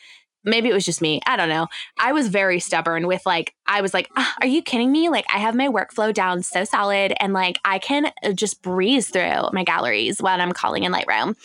Maybe 0.44 0.68
it 0.68 0.72
was 0.72 0.84
just 0.84 1.00
me. 1.00 1.20
I 1.24 1.36
don't 1.36 1.48
know. 1.48 1.68
I 1.98 2.12
was 2.12 2.28
very 2.28 2.58
stubborn 2.58 3.06
with 3.06 3.24
like, 3.26 3.54
I 3.66 3.80
was 3.80 3.94
like, 3.94 4.08
ah, 4.16 4.34
are 4.40 4.46
you 4.46 4.60
kidding 4.60 4.90
me? 4.90 5.08
Like, 5.08 5.24
I 5.32 5.38
have 5.38 5.54
my 5.54 5.68
workflow 5.68 6.12
down 6.12 6.42
so 6.42 6.64
solid 6.64 7.12
and 7.20 7.32
like 7.32 7.60
I 7.64 7.78
can 7.78 8.06
uh, 8.24 8.32
just 8.32 8.60
breeze 8.60 9.08
through 9.08 9.50
my 9.52 9.62
galleries 9.62 10.20
when 10.20 10.40
I'm 10.40 10.52
culling 10.52 10.82
in 10.82 10.92
Lightroom. 10.92 11.36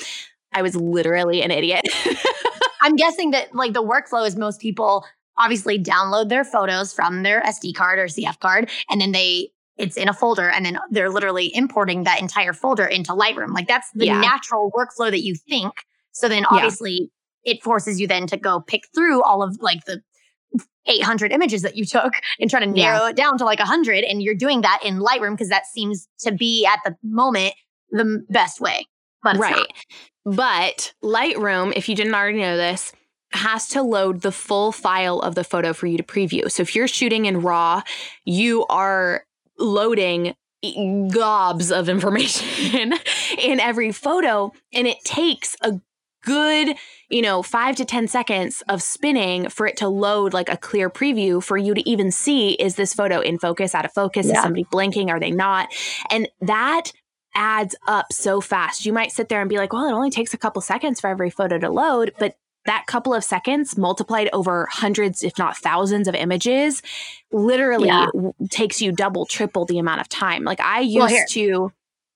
I 0.57 0.63
was 0.63 0.75
literally 0.75 1.43
an 1.43 1.51
idiot. 1.51 1.87
I'm 2.81 2.95
guessing 2.95 3.29
that 3.31 3.53
like 3.53 3.73
the 3.73 3.83
workflow 3.83 4.25
is 4.25 4.35
most 4.35 4.59
people 4.59 5.05
obviously 5.37 5.77
download 5.77 6.29
their 6.29 6.43
photos 6.43 6.91
from 6.91 7.21
their 7.21 7.41
SD 7.43 7.75
card 7.75 7.99
or 7.99 8.05
CF 8.05 8.39
card 8.39 8.71
and 8.89 8.99
then 8.99 9.11
they 9.11 9.51
it's 9.77 9.97
in 9.97 10.09
a 10.09 10.13
folder 10.13 10.49
and 10.49 10.65
then 10.65 10.79
they're 10.89 11.11
literally 11.11 11.55
importing 11.55 12.05
that 12.05 12.19
entire 12.19 12.53
folder 12.53 12.85
into 12.85 13.11
Lightroom. 13.11 13.53
Like 13.53 13.67
that's 13.67 13.91
the 13.93 14.07
yeah. 14.07 14.19
natural 14.19 14.71
workflow 14.71 15.11
that 15.11 15.21
you 15.21 15.35
think. 15.35 15.73
So 16.11 16.27
then 16.27 16.43
obviously 16.45 17.11
yeah. 17.43 17.53
it 17.53 17.61
forces 17.61 18.01
you 18.01 18.07
then 18.07 18.25
to 18.27 18.37
go 18.37 18.59
pick 18.59 18.85
through 18.95 19.21
all 19.21 19.43
of 19.43 19.61
like 19.61 19.85
the 19.85 20.01
800 20.87 21.31
images 21.31 21.61
that 21.61 21.77
you 21.77 21.85
took 21.85 22.13
and 22.39 22.49
try 22.49 22.61
to 22.61 22.65
narrow 22.65 23.03
yeah. 23.03 23.09
it 23.09 23.15
down 23.15 23.37
to 23.37 23.45
like 23.45 23.59
100 23.59 24.03
and 24.03 24.23
you're 24.23 24.33
doing 24.33 24.61
that 24.61 24.79
in 24.83 24.97
Lightroom 24.97 25.33
because 25.33 25.49
that 25.49 25.67
seems 25.67 26.07
to 26.21 26.31
be 26.31 26.65
at 26.65 26.79
the 26.83 26.95
moment 27.03 27.53
the 27.91 28.25
best 28.29 28.59
way 28.59 28.87
but 29.34 29.41
right. 29.41 29.74
But 30.25 30.93
Lightroom, 31.03 31.74
if 31.75 31.88
you 31.88 31.96
didn't 31.96 32.13
already 32.13 32.39
know 32.39 32.57
this, 32.57 32.91
has 33.31 33.67
to 33.69 33.81
load 33.81 34.22
the 34.22 34.31
full 34.31 34.72
file 34.72 35.19
of 35.19 35.36
the 35.36 35.43
photo 35.43 35.74
for 35.74 35.88
you 35.88 35.98
to 35.98 36.03
preview. 36.03 36.51
So 36.51 36.63
if 36.63 36.75
you're 36.75 36.88
shooting 36.88 37.25
in 37.25 37.41
RAW, 37.41 37.81
you 38.25 38.65
are 38.67 39.25
loading 39.57 40.34
gobs 41.12 41.72
of 41.72 41.88
information 41.89 42.93
in 43.38 43.60
every 43.60 43.91
photo 43.91 44.51
and 44.74 44.88
it 44.88 44.98
takes 45.03 45.55
a 45.62 45.79
good, 46.24 46.75
you 47.10 47.22
know, 47.22 47.41
5 47.41 47.75
to 47.77 47.86
10 47.86 48.07
seconds 48.07 48.63
of 48.67 48.81
spinning 48.81 49.48
for 49.50 49.65
it 49.65 49.77
to 49.77 49.88
load 49.88 50.34
like 50.34 50.50
a 50.50 50.57
clear 50.57 50.89
preview 50.89 51.41
for 51.41 51.57
you 51.57 51.74
to 51.74 51.89
even 51.89 52.12
see 52.12 52.51
is 52.53 52.75
this 52.75 52.93
photo 52.93 53.22
in 53.22 53.39
focus, 53.39 53.74
out 53.74 53.86
of 53.86 53.93
focus, 53.93 54.25
is 54.25 54.34
somebody 54.34 54.65
blinking, 54.69 55.10
are 55.10 55.19
they 55.19 55.31
not? 55.31 55.69
And 56.12 56.27
that 56.41 56.91
adds 57.38 57.75
up 57.88 58.12
so 58.12 58.41
fast. 58.41 58.86
You 58.86 58.91
might 58.91 59.12
sit 59.13 59.29
there 59.29 59.39
and 59.39 59.50
be 59.50 59.58
like, 59.58 59.72
well, 59.72 59.88
it 59.88 59.94
only 59.94 60.10
takes 60.10 60.34
a 60.34 60.38
couple 60.38 60.62
seconds 60.62 61.00
for 61.00 61.08
every 61.10 61.29
photo 61.29 61.58
to 61.60 61.70
load, 61.70 62.13
but 62.20 62.36
that 62.65 62.86
couple 62.88 63.13
of 63.13 63.24
seconds 63.24 63.77
multiplied 63.77 64.29
over 64.34 64.67
hundreds, 64.70 65.24
if 65.24 65.38
not 65.38 65.56
thousands 65.56 66.08
of 66.10 66.15
images, 66.15 66.82
literally 67.32 67.88
Yeah. 67.88 68.08
w- 68.13 68.34
takes 68.50 68.82
you 68.82 68.91
double, 68.91 69.25
triple 69.25 69.63
the 69.65 69.79
amount 69.79 70.01
of 70.01 70.10
time. 70.10 70.44
Like 70.44 70.60
I 70.60 70.82
used 70.82 70.98
Well, 71.13 71.25
to. 71.29 71.72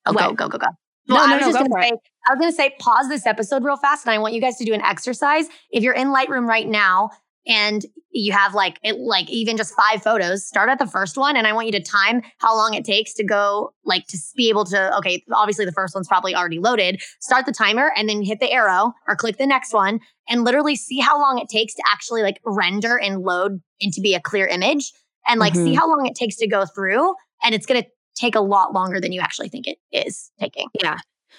Oh, 0.07 0.13
go, 0.13 0.33
go, 0.33 0.49
go, 0.49 0.57
go. 0.57 0.67
No, 1.07 1.15
Well, 1.15 1.27
no, 1.27 1.33
I 1.33 1.37
was 1.37 1.41
no, 1.41 1.47
just 1.47 1.53
go 1.53 1.63
gonna 1.69 1.69
for 1.69 1.79
it. 1.79 1.89
say, 1.89 1.97
I 2.27 2.33
was 2.33 2.39
gonna 2.39 2.51
say, 2.51 2.75
pause 2.79 3.07
this 3.07 3.25
episode 3.25 3.63
real 3.63 3.77
fast, 3.77 4.05
and 4.05 4.13
I 4.13 4.17
want 4.17 4.33
you 4.33 4.41
guys 4.41 4.57
to 4.57 4.65
do 4.65 4.73
an 4.73 4.81
exercise. 4.81 5.47
If 5.71 5.83
you're 5.83 5.93
in 5.93 6.09
Lightroom 6.09 6.47
right 6.47 6.67
now 6.67 7.11
and 7.47 7.85
you 8.13 8.33
have 8.33 8.53
like 8.53 8.77
it, 8.83 8.97
like 8.97 9.29
even 9.29 9.57
just 9.57 9.73
five 9.73 10.03
photos, 10.03 10.45
start 10.45 10.69
at 10.69 10.79
the 10.79 10.85
first 10.85 11.17
one, 11.17 11.35
and 11.35 11.47
I 11.47 11.53
want 11.53 11.67
you 11.67 11.71
to 11.73 11.81
time 11.81 12.21
how 12.39 12.55
long 12.55 12.73
it 12.73 12.83
takes 12.85 13.13
to 13.15 13.23
go 13.23 13.73
like 13.85 14.05
to 14.07 14.17
be 14.35 14.49
able 14.49 14.65
to. 14.65 14.97
Okay, 14.97 15.23
obviously 15.33 15.65
the 15.65 15.71
first 15.71 15.95
one's 15.95 16.07
probably 16.07 16.35
already 16.35 16.59
loaded. 16.59 17.01
Start 17.19 17.45
the 17.45 17.53
timer, 17.53 17.91
and 17.95 18.07
then 18.09 18.21
hit 18.21 18.39
the 18.39 18.51
arrow 18.51 18.93
or 19.07 19.15
click 19.15 19.37
the 19.37 19.47
next 19.47 19.73
one, 19.73 19.99
and 20.29 20.43
literally 20.43 20.75
see 20.75 20.99
how 20.99 21.19
long 21.19 21.39
it 21.39 21.49
takes 21.49 21.73
to 21.75 21.83
actually 21.91 22.21
like 22.21 22.39
render 22.45 22.97
and 22.97 23.21
load 23.21 23.61
into 23.79 24.01
be 24.01 24.13
a 24.13 24.19
clear 24.19 24.45
image, 24.47 24.91
and 25.27 25.39
like 25.39 25.55
see 25.55 25.73
Mhm. 25.73 25.77
how 25.77 25.87
long 25.87 26.05
it 26.05 26.15
takes 26.15 26.35
to 26.37 26.47
go 26.47 26.65
through, 26.65 27.15
and 27.43 27.55
it's 27.55 27.65
gonna 27.65 27.85
take 28.15 28.35
a 28.35 28.41
lot 28.41 28.73
longer 28.73 28.99
than 28.99 29.13
you 29.13 29.21
actually 29.21 29.47
think 29.49 29.67
it 29.67 29.77
is 29.91 30.31
taking. 30.39 30.67
Yeah. 30.81 30.97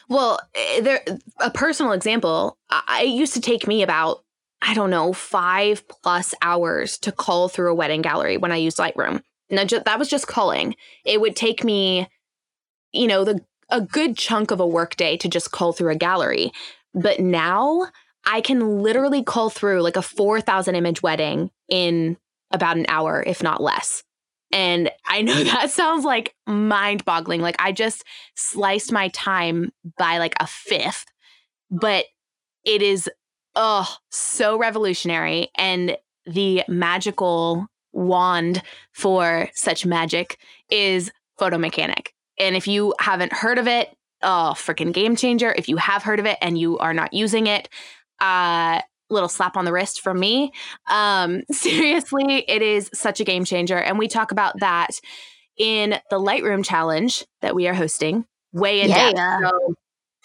Well, 0.09 0.41
eh, 0.55 0.81
there 0.81 1.05
a 1.39 1.51
personal 1.51 1.93
example. 1.93 2.57
I, 2.71 3.03
it 3.05 3.09
used 3.11 3.35
to 3.35 3.41
take 3.41 3.67
me 3.69 3.83
about 3.83 4.25
I 4.63 4.75
don't 4.75 4.91
know 4.91 5.13
five 5.13 5.87
plus 5.89 6.35
hours 6.41 6.97
to 6.99 7.13
cull 7.13 7.49
through 7.49 7.73
a 7.73 7.75
wedding 7.75 8.01
gallery 8.01 8.37
when 8.37 8.53
I 8.53 8.57
used 8.57 8.79
Lightroom. 8.79 9.23
Ju- 9.51 9.83
that 9.85 9.99
was 9.99 10.09
just 10.09 10.29
culling. 10.29 10.77
It 11.05 11.21
would 11.21 11.35
take 11.35 11.65
me, 11.65 12.09
you 12.93 13.09
know, 13.09 13.25
the 13.25 13.45
a 13.69 13.81
good 13.81 14.17
chunk 14.17 14.51
of 14.51 14.61
a 14.61 14.67
workday 14.67 15.17
to 15.17 15.29
just 15.29 15.51
cull 15.51 15.73
through 15.73 15.91
a 15.91 15.97
gallery. 15.97 16.53
But 16.95 17.21
now 17.21 17.89
I 18.25 18.41
can 18.41 18.83
literally 18.83 19.25
cull 19.25 19.51
through 19.51 19.83
like 19.83 19.97
a 19.97 20.03
four 20.03 20.41
thousand 20.41 20.77
image 20.77 21.03
wedding 21.03 21.51
in 21.69 22.17
about 22.53 22.77
an 22.77 22.87
hour, 22.89 23.23
if 23.27 23.43
not 23.43 23.63
less. 23.63 24.05
And 24.53 24.91
I 25.07 25.23
know 25.23 25.43
that 25.45 25.71
sounds 25.71 26.05
like 26.05 26.35
mind 26.47 27.05
boggling. 27.05 27.41
Like 27.41 27.57
I 27.59 27.73
just 27.73 28.05
sliced 28.37 28.93
my 28.93 29.09
time 29.09 29.73
by 29.99 30.19
like 30.19 30.35
a 30.39 30.47
fifth, 30.47 31.07
but 31.71 32.05
it 32.65 32.81
is 32.81 33.11
oh 33.55 33.89
so 34.11 34.59
revolutionary 34.59 35.49
and 35.57 35.97
the 36.27 36.63
magical 36.69 37.67
wand 37.93 38.63
for 38.93 39.49
such 39.55 39.85
magic 39.85 40.39
is 40.71 41.11
photo 41.39 41.59
mechanic. 41.59 42.15
And 42.39 42.57
if 42.57 42.67
you 42.67 42.95
haven't 42.99 43.33
heard 43.33 43.59
of 43.59 43.67
it, 43.69 43.95
oh 44.23 44.55
freaking 44.57 44.93
game 44.93 45.17
changer. 45.17 45.53
If 45.57 45.69
you 45.69 45.77
have 45.77 46.03
heard 46.03 46.21
of 46.21 46.27
it 46.27 46.39
and 46.41 46.59
you 46.59 46.79
are 46.79 46.95
not 46.95 47.13
using 47.13 47.47
it, 47.47 47.69
uh 48.21 48.81
little 49.11 49.29
slap 49.29 49.57
on 49.59 49.65
the 49.67 49.73
wrist 49.73 50.01
from 50.01 50.19
me. 50.19 50.53
Um 50.91 51.43
seriously, 51.51 52.45
it 52.49 52.63
is 52.63 52.89
such 52.95 53.21
a 53.21 53.25
game 53.25 53.45
changer 53.45 53.77
and 53.79 53.99
we 53.99 54.09
talk 54.09 54.33
about 54.33 54.59
that 54.61 55.01
in 55.59 55.91
the 56.11 56.19
Lightroom 56.19 56.65
challenge 56.65 57.27
that 57.43 57.55
we 57.55 57.69
are 57.69 57.75
hosting 57.75 58.25
way 58.53 58.81
in 58.81 58.89
Yeah. 58.91 59.13
depth. 59.13 59.21
So 59.43 59.75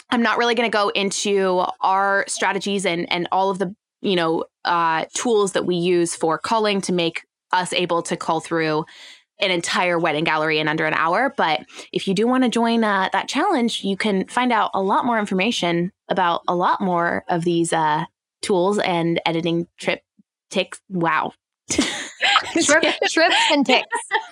I'm 0.09 0.21
not 0.21 0.37
really 0.37 0.55
going 0.55 0.69
to 0.69 0.75
go 0.75 0.89
into 0.89 1.65
our 1.81 2.25
strategies 2.27 2.85
and 2.85 3.11
and 3.11 3.27
all 3.31 3.49
of 3.49 3.59
the 3.59 3.75
you 4.01 4.15
know 4.15 4.45
uh, 4.65 5.05
tools 5.13 5.53
that 5.53 5.65
we 5.65 5.75
use 5.75 6.15
for 6.15 6.37
culling 6.37 6.81
to 6.81 6.93
make 6.93 7.23
us 7.51 7.73
able 7.73 8.01
to 8.03 8.17
cull 8.17 8.39
through 8.39 8.85
an 9.39 9.51
entire 9.51 9.99
wedding 9.99 10.23
gallery 10.23 10.59
in 10.59 10.67
under 10.67 10.85
an 10.85 10.93
hour. 10.93 11.33
But 11.35 11.61
if 11.93 12.07
you 12.07 12.13
do 12.13 12.27
want 12.27 12.43
to 12.43 12.49
join 12.49 12.83
uh, 12.83 13.09
that 13.13 13.27
challenge, 13.27 13.83
you 13.83 13.95
can 13.95 14.27
find 14.27 14.51
out 14.51 14.71
a 14.73 14.81
lot 14.81 15.05
more 15.05 15.19
information 15.19 15.91
about 16.09 16.41
a 16.47 16.55
lot 16.55 16.81
more 16.81 17.23
of 17.29 17.43
these 17.43 17.71
uh, 17.71 18.05
tools 18.41 18.79
and 18.79 19.21
editing 19.25 19.67
trip 19.77 20.01
ticks. 20.49 20.81
Wow. 20.89 21.33
Trip, 22.63 22.81
trips 23.09 23.35
and 23.51 23.65
ticks. 23.65 23.87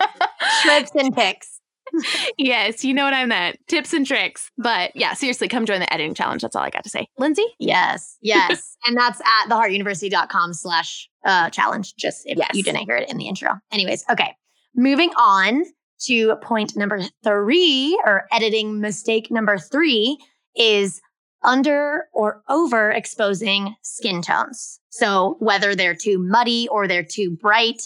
trips 0.62 0.92
and 0.96 1.14
ticks. 1.14 1.55
yes, 2.38 2.84
you 2.84 2.94
know 2.94 3.04
what 3.04 3.14
I 3.14 3.26
meant. 3.26 3.58
Tips 3.68 3.94
and 3.94 4.06
tricks. 4.06 4.52
But 4.58 4.96
yeah, 4.96 5.14
seriously, 5.14 5.48
come 5.48 5.66
join 5.66 5.80
the 5.80 5.92
editing 5.94 6.14
challenge. 6.14 6.42
That's 6.42 6.56
all 6.56 6.64
I 6.64 6.70
got 6.70 6.84
to 6.84 6.90
say. 6.90 7.08
Lindsey? 7.18 7.46
Yes, 7.60 8.18
yes. 8.22 8.76
and 8.86 8.98
that's 8.98 9.20
at 9.22 9.50
theheartuniversity.com 9.50 10.54
slash 10.54 11.10
uh, 11.26 11.50
challenge, 11.50 11.96
just 11.96 12.24
if 12.26 12.38
Yes. 12.38 12.50
you 12.54 12.64
didn't 12.64 12.86
hear 12.86 12.96
it 12.98 13.10
in 13.10 13.18
the 13.18 13.28
intro. 13.28 13.52
Anyways, 13.72 14.04
okay. 14.10 14.34
Moving 14.76 15.12
on 15.18 15.64
to 16.08 16.36
point 16.38 16.76
number 16.76 17.02
three, 17.24 18.00
or 18.06 18.26
editing 18.32 18.82
mistake 18.82 19.32
number 19.32 19.58
three, 19.58 20.18
is 20.56 21.02
under 21.44 22.06
or 22.14 22.42
over 22.50 22.92
exposing 22.92 23.76
skin 23.82 24.22
tones. 24.22 24.80
So 24.90 25.38
whether 25.40 25.76
they're 25.76 25.96
too 25.96 26.18
muddy 26.20 26.68
or 26.70 26.88
they're 26.88 27.04
too 27.04 27.38
bright, 27.40 27.82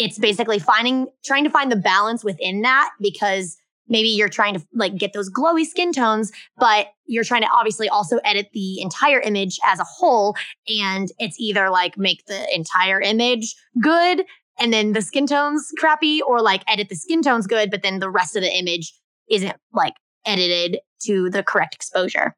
it's 0.00 0.18
basically 0.18 0.58
finding 0.58 1.06
trying 1.24 1.44
to 1.44 1.50
find 1.50 1.70
the 1.70 1.76
balance 1.76 2.24
within 2.24 2.62
that 2.62 2.90
because 3.00 3.58
maybe 3.86 4.08
you're 4.08 4.30
trying 4.30 4.54
to 4.54 4.66
like 4.74 4.96
get 4.96 5.12
those 5.12 5.30
glowy 5.30 5.66
skin 5.66 5.92
tones 5.92 6.32
but 6.56 6.86
you're 7.04 7.24
trying 7.24 7.42
to 7.42 7.48
obviously 7.48 7.88
also 7.88 8.16
edit 8.24 8.48
the 8.54 8.80
entire 8.80 9.20
image 9.20 9.58
as 9.66 9.78
a 9.78 9.84
whole. 9.84 10.36
And 10.68 11.08
it's 11.18 11.38
either 11.38 11.68
like 11.70 11.98
make 11.98 12.24
the 12.26 12.46
entire 12.54 13.00
image 13.00 13.54
good 13.82 14.24
and 14.58 14.72
then 14.72 14.92
the 14.94 15.02
skin 15.02 15.26
tones 15.26 15.70
crappy 15.76 16.22
or 16.22 16.40
like 16.40 16.62
edit 16.66 16.88
the 16.88 16.96
skin 16.96 17.20
tones 17.22 17.46
good 17.46 17.70
but 17.70 17.82
then 17.82 17.98
the 17.98 18.10
rest 18.10 18.36
of 18.36 18.42
the 18.42 18.56
image 18.56 18.94
isn't 19.30 19.56
like 19.74 19.94
edited 20.24 20.78
to 21.02 21.28
the 21.28 21.42
correct 21.42 21.74
exposure. 21.74 22.34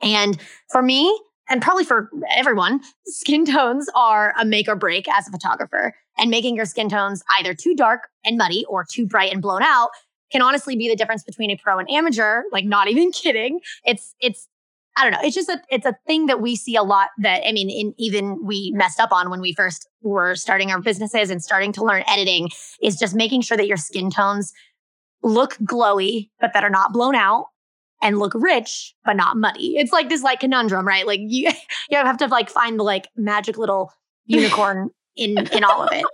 And 0.00 0.40
for 0.70 0.80
me 0.80 1.20
and 1.50 1.60
probably 1.60 1.84
for 1.84 2.08
everyone 2.34 2.80
skin 3.04 3.44
tones 3.44 3.90
are 3.94 4.32
a 4.40 4.44
make 4.46 4.68
or 4.68 4.76
break 4.76 5.06
as 5.08 5.28
a 5.28 5.30
photographer 5.30 5.92
and 6.18 6.30
making 6.30 6.56
your 6.56 6.64
skin 6.64 6.88
tones 6.88 7.22
either 7.38 7.54
too 7.54 7.74
dark 7.74 8.08
and 8.24 8.36
muddy 8.36 8.64
or 8.68 8.84
too 8.84 9.06
bright 9.06 9.32
and 9.32 9.42
blown 9.42 9.62
out 9.62 9.90
can 10.34 10.42
honestly 10.42 10.76
be 10.76 10.88
the 10.88 10.96
difference 10.96 11.22
between 11.22 11.50
a 11.50 11.56
pro 11.56 11.78
and 11.78 11.90
amateur. 11.90 12.42
Like 12.52 12.64
not 12.64 12.88
even 12.90 13.12
kidding. 13.12 13.60
It's 13.84 14.14
it's 14.20 14.48
i 14.96 15.02
don't 15.02 15.12
know. 15.12 15.26
It's 15.26 15.34
just 15.34 15.48
a 15.48 15.60
it's 15.70 15.86
a 15.86 15.96
thing 16.06 16.26
that 16.26 16.40
we 16.40 16.56
see 16.56 16.76
a 16.76 16.82
lot 16.82 17.08
that 17.18 17.42
i 17.46 17.52
mean 17.52 17.70
in, 17.70 17.94
even 17.98 18.44
we 18.44 18.72
messed 18.74 19.00
up 19.00 19.12
on 19.12 19.30
when 19.30 19.40
we 19.40 19.54
first 19.54 19.88
were 20.02 20.34
starting 20.34 20.70
our 20.70 20.80
businesses 20.80 21.30
and 21.30 21.42
starting 21.42 21.72
to 21.72 21.84
learn 21.84 22.04
editing 22.06 22.50
is 22.82 22.96
just 22.96 23.14
making 23.14 23.40
sure 23.40 23.56
that 23.56 23.66
your 23.66 23.76
skin 23.76 24.10
tones 24.10 24.52
look 25.22 25.54
glowy 25.58 26.30
but 26.40 26.52
that 26.54 26.64
are 26.64 26.70
not 26.70 26.92
blown 26.92 27.14
out 27.14 27.46
and 28.02 28.18
look 28.18 28.34
rich 28.34 28.94
but 29.04 29.16
not 29.16 29.36
muddy. 29.36 29.76
It's 29.76 29.92
like 29.92 30.08
this 30.08 30.22
like 30.22 30.40
conundrum 30.40 30.86
right? 30.86 31.06
Like 31.06 31.20
you 31.22 31.50
you 31.90 31.96
have 31.96 32.18
to 32.18 32.26
like 32.26 32.50
find 32.50 32.78
the 32.78 32.84
like 32.84 33.08
magic 33.16 33.56
little 33.56 33.92
unicorn 34.26 34.90
in 35.16 35.46
in 35.52 35.64
all 35.64 35.82
of 35.82 35.92
it 35.92 36.04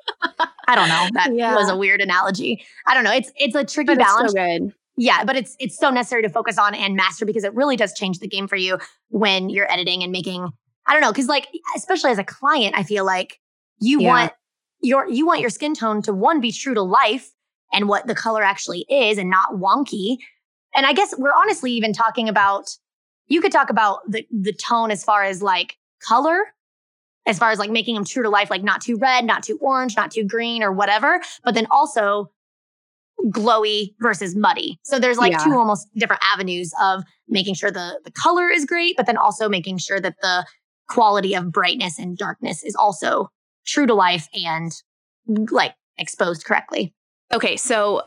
i 0.69 0.75
don't 0.75 0.89
know 0.89 1.09
that 1.15 1.35
Yeah. 1.35 1.55
was 1.55 1.69
a 1.69 1.77
weird 1.77 2.01
analogy 2.01 2.65
i 2.87 2.95
don't 2.95 3.05
know 3.05 3.13
it's 3.13 3.33
it's 3.37 3.55
a 3.55 3.65
tricky 3.65 3.87
But 3.87 3.99
it's 4.01 4.05
balance 4.13 4.33
so 4.33 4.35
good. 4.39 4.73
yeah, 4.97 5.25
but 5.25 5.37
it's 5.37 5.57
it's 5.59 5.79
so 5.79 5.91
necessary 5.91 6.23
to 6.23 6.29
focus 6.29 6.59
on 6.59 6.75
and 6.75 6.95
master 6.97 7.25
because 7.25 7.45
it 7.45 7.55
really 7.55 7.77
does 7.77 7.95
change 7.95 8.19
the 8.19 8.29
game 8.29 8.47
for 8.47 8.57
you 8.57 8.79
when 9.09 9.49
you're 9.49 9.71
editing 9.73 10.03
and 10.03 10.13
making. 10.13 10.49
I 10.87 10.93
don't 10.93 11.01
know, 11.01 11.13
because 11.13 11.27
like 11.29 11.47
especially 11.77 12.11
as 12.11 12.19
a 12.19 12.25
client, 12.25 12.75
I 12.77 12.83
feel 12.83 13.05
like 13.07 13.39
you 13.81 14.01
Yeah. 14.03 14.09
want 14.09 14.33
your 14.83 15.09
you 15.09 15.25
want 15.27 15.41
your 15.41 15.51
skin 15.51 15.75
tone 15.75 16.03
to 16.03 16.13
one 16.13 16.41
be 16.41 16.53
true 16.53 16.75
to 16.75 16.83
life 16.83 17.31
and 17.73 17.89
what 17.89 18.07
the 18.07 18.15
color 18.15 18.43
actually 18.43 18.85
is 18.91 19.17
and 19.17 19.31
not 19.31 19.53
wonky. 19.55 20.19
And 20.75 20.85
I 20.85 20.93
guess 20.93 21.15
we're 21.17 21.33
honestly 21.35 21.73
even 21.73 21.93
talking 21.93 22.29
about 22.29 22.69
you 23.29 23.41
could 23.41 23.53
talk 23.53 23.71
about 23.71 24.01
the 24.09 24.27
the 24.31 24.53
tone 24.53 24.91
as 24.91 25.03
far 25.05 25.23
as 25.23 25.41
like 25.43 25.77
color, 26.07 26.39
as 27.27 27.39
far 27.39 27.51
as 27.51 27.59
like 27.59 27.71
making 27.71 27.95
them 27.95 28.05
true 28.05 28.23
to 28.23 28.31
life, 28.31 28.51
like 28.51 28.63
not 28.63 28.81
too 28.81 28.97
red, 28.97 29.25
not 29.25 29.43
too 29.43 29.59
orange, 29.61 29.97
not 29.97 30.11
too 30.11 30.25
green 30.25 30.63
or 30.63 30.73
whatever. 30.73 31.21
But 31.45 31.55
then 31.55 31.67
also 31.71 32.31
glowy 33.27 33.95
versus 34.01 34.35
muddy. 34.35 34.79
So 34.85 34.99
there's 34.99 35.19
like 35.19 35.33
Yeah. 35.33 35.45
two 35.45 35.53
almost 35.53 35.89
different 35.95 36.23
avenues 36.25 36.73
of 36.81 37.05
making 37.29 37.55
sure 37.55 37.71
the 37.71 38.01
the 38.05 38.11
color 38.11 38.49
is 38.49 38.65
great, 38.65 38.97
but 38.97 39.07
then 39.07 39.17
also 39.17 39.49
making 39.49 39.79
sure 39.79 40.01
that 40.01 40.17
the 40.23 40.47
quality 40.89 41.35
of 41.35 41.53
brightness 41.53 41.99
and 41.99 42.17
darkness 42.17 42.65
is 42.65 42.75
also 42.75 43.29
true 43.67 43.87
to 43.87 43.95
life 43.95 44.29
and 44.33 44.73
like 45.51 45.75
exposed 45.99 46.45
correctly. 46.45 46.95
Okay, 47.33 47.57
so 47.57 48.03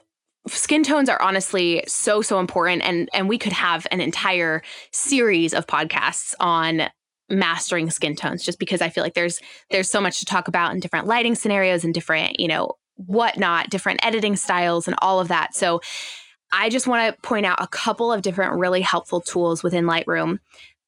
skin 0.48 0.84
tones 0.84 1.08
are 1.08 1.22
honestly 1.22 1.84
so 1.88 2.22
so 2.22 2.40
important 2.40 2.82
and 2.82 3.08
and 3.14 3.30
we 3.30 3.38
could 3.38 3.54
have 3.54 3.88
an 3.92 4.02
entire 4.02 4.62
series 4.92 5.54
of 5.54 5.66
podcasts 5.68 6.34
on 6.40 6.90
mastering 7.34 7.90
skin 7.90 8.16
tones 8.16 8.44
just 8.44 8.60
because 8.60 8.82
I 8.82 8.90
feel 8.90 9.04
like 9.04 9.14
there's 9.14 9.40
there's 9.72 9.90
so 9.90 10.02
much 10.02 10.20
to 10.20 10.26
talk 10.26 10.48
about 10.48 10.74
in 10.74 10.80
different 10.80 11.08
lighting 11.08 11.36
scenarios 11.36 11.84
and 11.84 11.94
different, 11.94 12.40
you 12.40 12.48
know, 12.48 12.74
whatnot, 12.96 13.70
different 13.70 14.06
editing 14.06 14.36
styles 14.36 14.88
and 14.88 14.96
all 15.02 15.20
of 15.20 15.28
that. 15.30 15.56
So 15.56 15.82
I 16.52 16.70
just 16.70 16.88
want 16.88 17.14
to 17.14 17.22
point 17.22 17.46
out 17.46 17.58
a 17.60 17.68
couple 17.68 18.14
of 18.14 18.22
different 18.22 18.60
really 18.60 18.82
helpful 18.82 19.22
tools 19.22 19.64
within 19.64 19.86
Lightroom. 19.86 20.40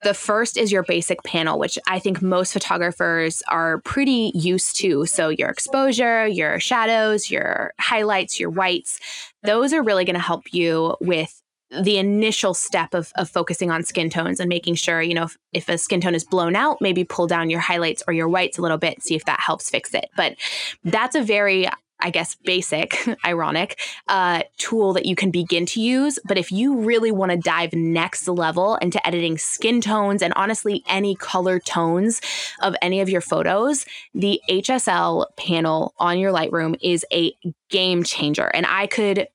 The 0.03 0.13
first 0.13 0.57
is 0.57 0.71
your 0.71 0.83
basic 0.83 1.23
panel, 1.23 1.57
which 1.57 1.79
I 1.87 1.97
think 1.97 2.21
most 2.21 2.53
photographers 2.53 3.41
are 3.47 3.79
pretty 3.81 4.31
used 4.35 4.75
to. 4.77 5.07
So, 5.07 5.29
your 5.29 5.49
exposure, 5.49 6.27
your 6.27 6.59
shadows, 6.59 7.31
your 7.31 7.73
highlights, 7.79 8.39
your 8.39 8.51
whites, 8.51 8.99
those 9.41 9.73
are 9.73 9.81
really 9.81 10.05
going 10.05 10.15
to 10.15 10.19
help 10.19 10.53
you 10.53 10.95
with 11.01 11.41
the 11.71 11.97
initial 11.97 12.53
step 12.53 12.93
of, 12.93 13.11
of 13.15 13.29
focusing 13.29 13.71
on 13.71 13.83
skin 13.83 14.09
tones 14.09 14.39
and 14.39 14.49
making 14.49 14.75
sure, 14.75 15.01
you 15.01 15.13
know, 15.13 15.23
if, 15.23 15.37
if 15.53 15.69
a 15.69 15.77
skin 15.77 16.01
tone 16.01 16.15
is 16.15 16.23
blown 16.23 16.55
out, 16.55 16.81
maybe 16.81 17.03
pull 17.03 17.27
down 17.27 17.49
your 17.49 17.59
highlights 17.59 18.03
or 18.07 18.13
your 18.13 18.29
whites 18.29 18.57
a 18.57 18.61
little 18.61 18.77
bit, 18.77 19.01
see 19.01 19.15
if 19.15 19.25
that 19.25 19.39
helps 19.39 19.69
fix 19.69 19.93
it. 19.93 20.09
But 20.15 20.35
that's 20.83 21.15
a 21.15 21.23
very 21.23 21.67
I 21.99 22.09
guess, 22.09 22.35
basic, 22.35 22.97
ironic 23.25 23.79
uh, 24.07 24.43
tool 24.57 24.93
that 24.93 25.05
you 25.05 25.15
can 25.15 25.31
begin 25.31 25.65
to 25.67 25.81
use. 25.81 26.19
But 26.25 26.37
if 26.37 26.51
you 26.51 26.77
really 26.77 27.11
want 27.11 27.31
to 27.31 27.37
dive 27.37 27.73
next 27.73 28.27
level 28.27 28.75
into 28.75 29.05
editing 29.07 29.37
skin 29.37 29.81
tones 29.81 30.21
and 30.21 30.33
honestly 30.35 30.83
any 30.87 31.15
color 31.15 31.59
tones 31.59 32.21
of 32.61 32.75
any 32.81 32.99
of 32.99 33.09
your 33.09 33.21
photos, 33.21 33.85
the 34.13 34.41
HSL 34.49 35.25
panel 35.37 35.93
on 35.97 36.19
your 36.19 36.33
Lightroom 36.33 36.77
is 36.81 37.05
a 37.13 37.33
game 37.69 38.03
changer. 38.03 38.47
And 38.53 38.65
I 38.65 38.87
could 38.87 39.27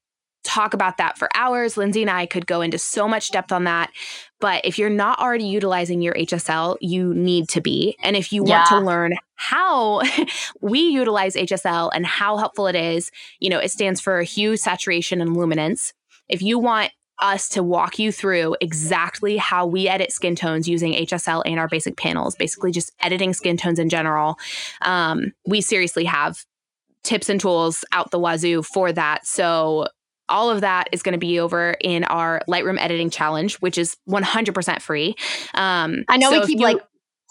talk 0.42 0.74
about 0.74 0.96
that 0.96 1.18
for 1.18 1.28
hours. 1.34 1.76
Lindsey 1.76 2.02
and 2.02 2.10
I 2.10 2.26
could 2.26 2.46
go 2.46 2.60
into 2.60 2.78
so 2.78 3.06
much 3.06 3.30
depth 3.30 3.52
on 3.52 3.64
that. 3.64 3.90
But 4.40 4.64
if 4.64 4.78
you're 4.78 4.88
not 4.90 5.18
already 5.18 5.44
utilizing 5.44 6.00
your 6.00 6.14
HSL, 6.14 6.76
you 6.80 7.12
need 7.14 7.48
to 7.50 7.60
be. 7.60 7.96
And 8.02 8.16
if 8.16 8.32
you 8.32 8.44
yeah. 8.46 8.58
want 8.58 8.68
to 8.68 8.80
learn 8.80 9.14
how 9.34 10.02
we 10.60 10.80
utilize 10.80 11.34
HSL 11.34 11.90
and 11.94 12.06
how 12.06 12.38
helpful 12.38 12.66
it 12.66 12.76
is, 12.76 13.10
you 13.38 13.50
know, 13.50 13.58
it 13.58 13.70
stands 13.70 14.00
for 14.00 14.22
hue, 14.22 14.56
saturation, 14.56 15.20
and 15.20 15.36
luminance. 15.36 15.92
If 16.28 16.40
you 16.42 16.58
want 16.58 16.92
us 17.20 17.50
to 17.50 17.62
walk 17.62 17.98
you 17.98 18.10
through 18.10 18.56
exactly 18.62 19.36
how 19.36 19.66
we 19.66 19.88
edit 19.88 20.10
skin 20.10 20.34
tones 20.34 20.66
using 20.66 20.94
HSL 20.94 21.42
and 21.44 21.58
our 21.58 21.68
basic 21.68 21.98
panels, 21.98 22.34
basically 22.34 22.72
just 22.72 22.92
editing 23.00 23.34
skin 23.34 23.58
tones 23.58 23.78
in 23.78 23.90
general, 23.90 24.38
um, 24.80 25.32
we 25.46 25.60
seriously 25.60 26.04
have 26.04 26.44
tips 27.02 27.28
and 27.28 27.40
tools 27.40 27.84
out 27.92 28.10
the 28.10 28.18
wazoo 28.18 28.62
for 28.62 28.92
that. 28.92 29.26
So 29.26 29.86
all 30.30 30.50
of 30.50 30.62
that 30.62 30.88
is 30.92 31.02
going 31.02 31.12
to 31.12 31.18
be 31.18 31.38
over 31.38 31.74
in 31.80 32.04
our 32.04 32.40
Lightroom 32.48 32.80
editing 32.80 33.10
challenge, 33.10 33.56
which 33.56 33.76
is 33.76 33.96
100% 34.08 34.80
free. 34.80 35.14
Um, 35.54 36.04
I 36.08 36.16
know 36.16 36.30
so 36.30 36.40
we 36.40 36.46
keep 36.46 36.60
like 36.60 36.78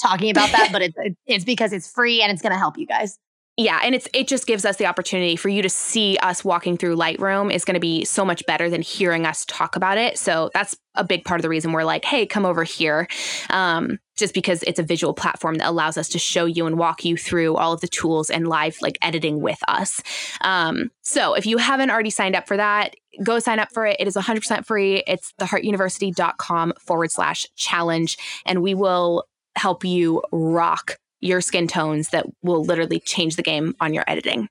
talking 0.01 0.29
about 0.29 0.51
that, 0.51 0.69
but 0.71 0.81
it's 0.81 0.95
it's 1.25 1.45
because 1.45 1.73
it's 1.73 1.89
free 1.89 2.21
and 2.21 2.31
it's 2.31 2.41
going 2.41 2.53
to 2.53 2.59
help 2.59 2.77
you 2.77 2.85
guys. 2.85 3.17
Yeah, 3.57 3.81
and 3.83 3.93
it's 3.93 4.07
it 4.13 4.29
just 4.29 4.47
gives 4.47 4.63
us 4.63 4.77
the 4.77 4.85
opportunity 4.85 5.35
for 5.35 5.49
you 5.49 5.61
to 5.61 5.69
see 5.69 6.17
us 6.21 6.45
walking 6.45 6.77
through 6.77 6.95
Lightroom 6.95 7.53
is 7.53 7.65
going 7.65 7.73
to 7.73 7.81
be 7.81 8.05
so 8.05 8.23
much 8.23 8.45
better 8.45 8.69
than 8.69 8.81
hearing 8.81 9.25
us 9.25 9.43
talk 9.45 9.75
about 9.75 9.97
it. 9.97 10.17
So 10.17 10.49
that's 10.53 10.77
a 10.95 11.03
big 11.03 11.25
part 11.25 11.39
of 11.39 11.41
the 11.41 11.49
reason 11.49 11.73
we're 11.73 11.83
like, 11.83 12.05
hey, 12.05 12.25
come 12.25 12.45
over 12.45 12.63
here, 12.63 13.09
um, 13.49 13.99
just 14.19 14.33
because 14.33 14.63
it's 14.63 14.79
a 14.79 14.83
visual 14.83 15.13
platform 15.13 15.55
that 15.55 15.67
allows 15.69 15.97
us 15.97 16.09
to 16.09 16.19
show 16.19 16.45
you 16.45 16.65
and 16.65 16.77
walk 16.77 17.03
you 17.03 17.17
through 17.17 17.55
all 17.55 17.73
of 17.73 17.81
the 17.81 17.87
tools 17.87 18.29
and 18.29 18.47
live 18.47 18.77
like 18.81 18.97
editing 19.01 19.41
with 19.41 19.59
us. 19.67 20.01
Um, 20.41 20.91
so 21.01 21.33
if 21.33 21.45
you 21.45 21.57
haven't 21.57 21.89
already 21.89 22.09
signed 22.09 22.35
up 22.35 22.47
for 22.47 22.57
that, 22.57 22.95
go 23.23 23.39
sign 23.39 23.59
up 23.59 23.71
for 23.73 23.85
it. 23.85 23.97
It 23.99 24.07
is 24.07 24.15
100% 24.15 24.65
free. 24.65 25.03
It's 25.07 25.33
theheartuniversity.com 25.39 26.73
forward 26.79 27.11
slash 27.11 27.47
challenge, 27.55 28.17
and 28.45 28.61
we 28.61 28.73
will 28.73 29.25
help 29.55 29.83
you 29.83 30.21
rock 30.31 30.97
your 31.21 31.41
skin 31.41 31.67
tones 31.67 32.09
that 32.09 32.25
will 32.43 32.63
literally 32.63 32.99
change 32.99 33.35
the 33.35 33.43
game 33.43 33.75
on 33.81 33.93
your 33.93 34.03
editing. 34.07 34.47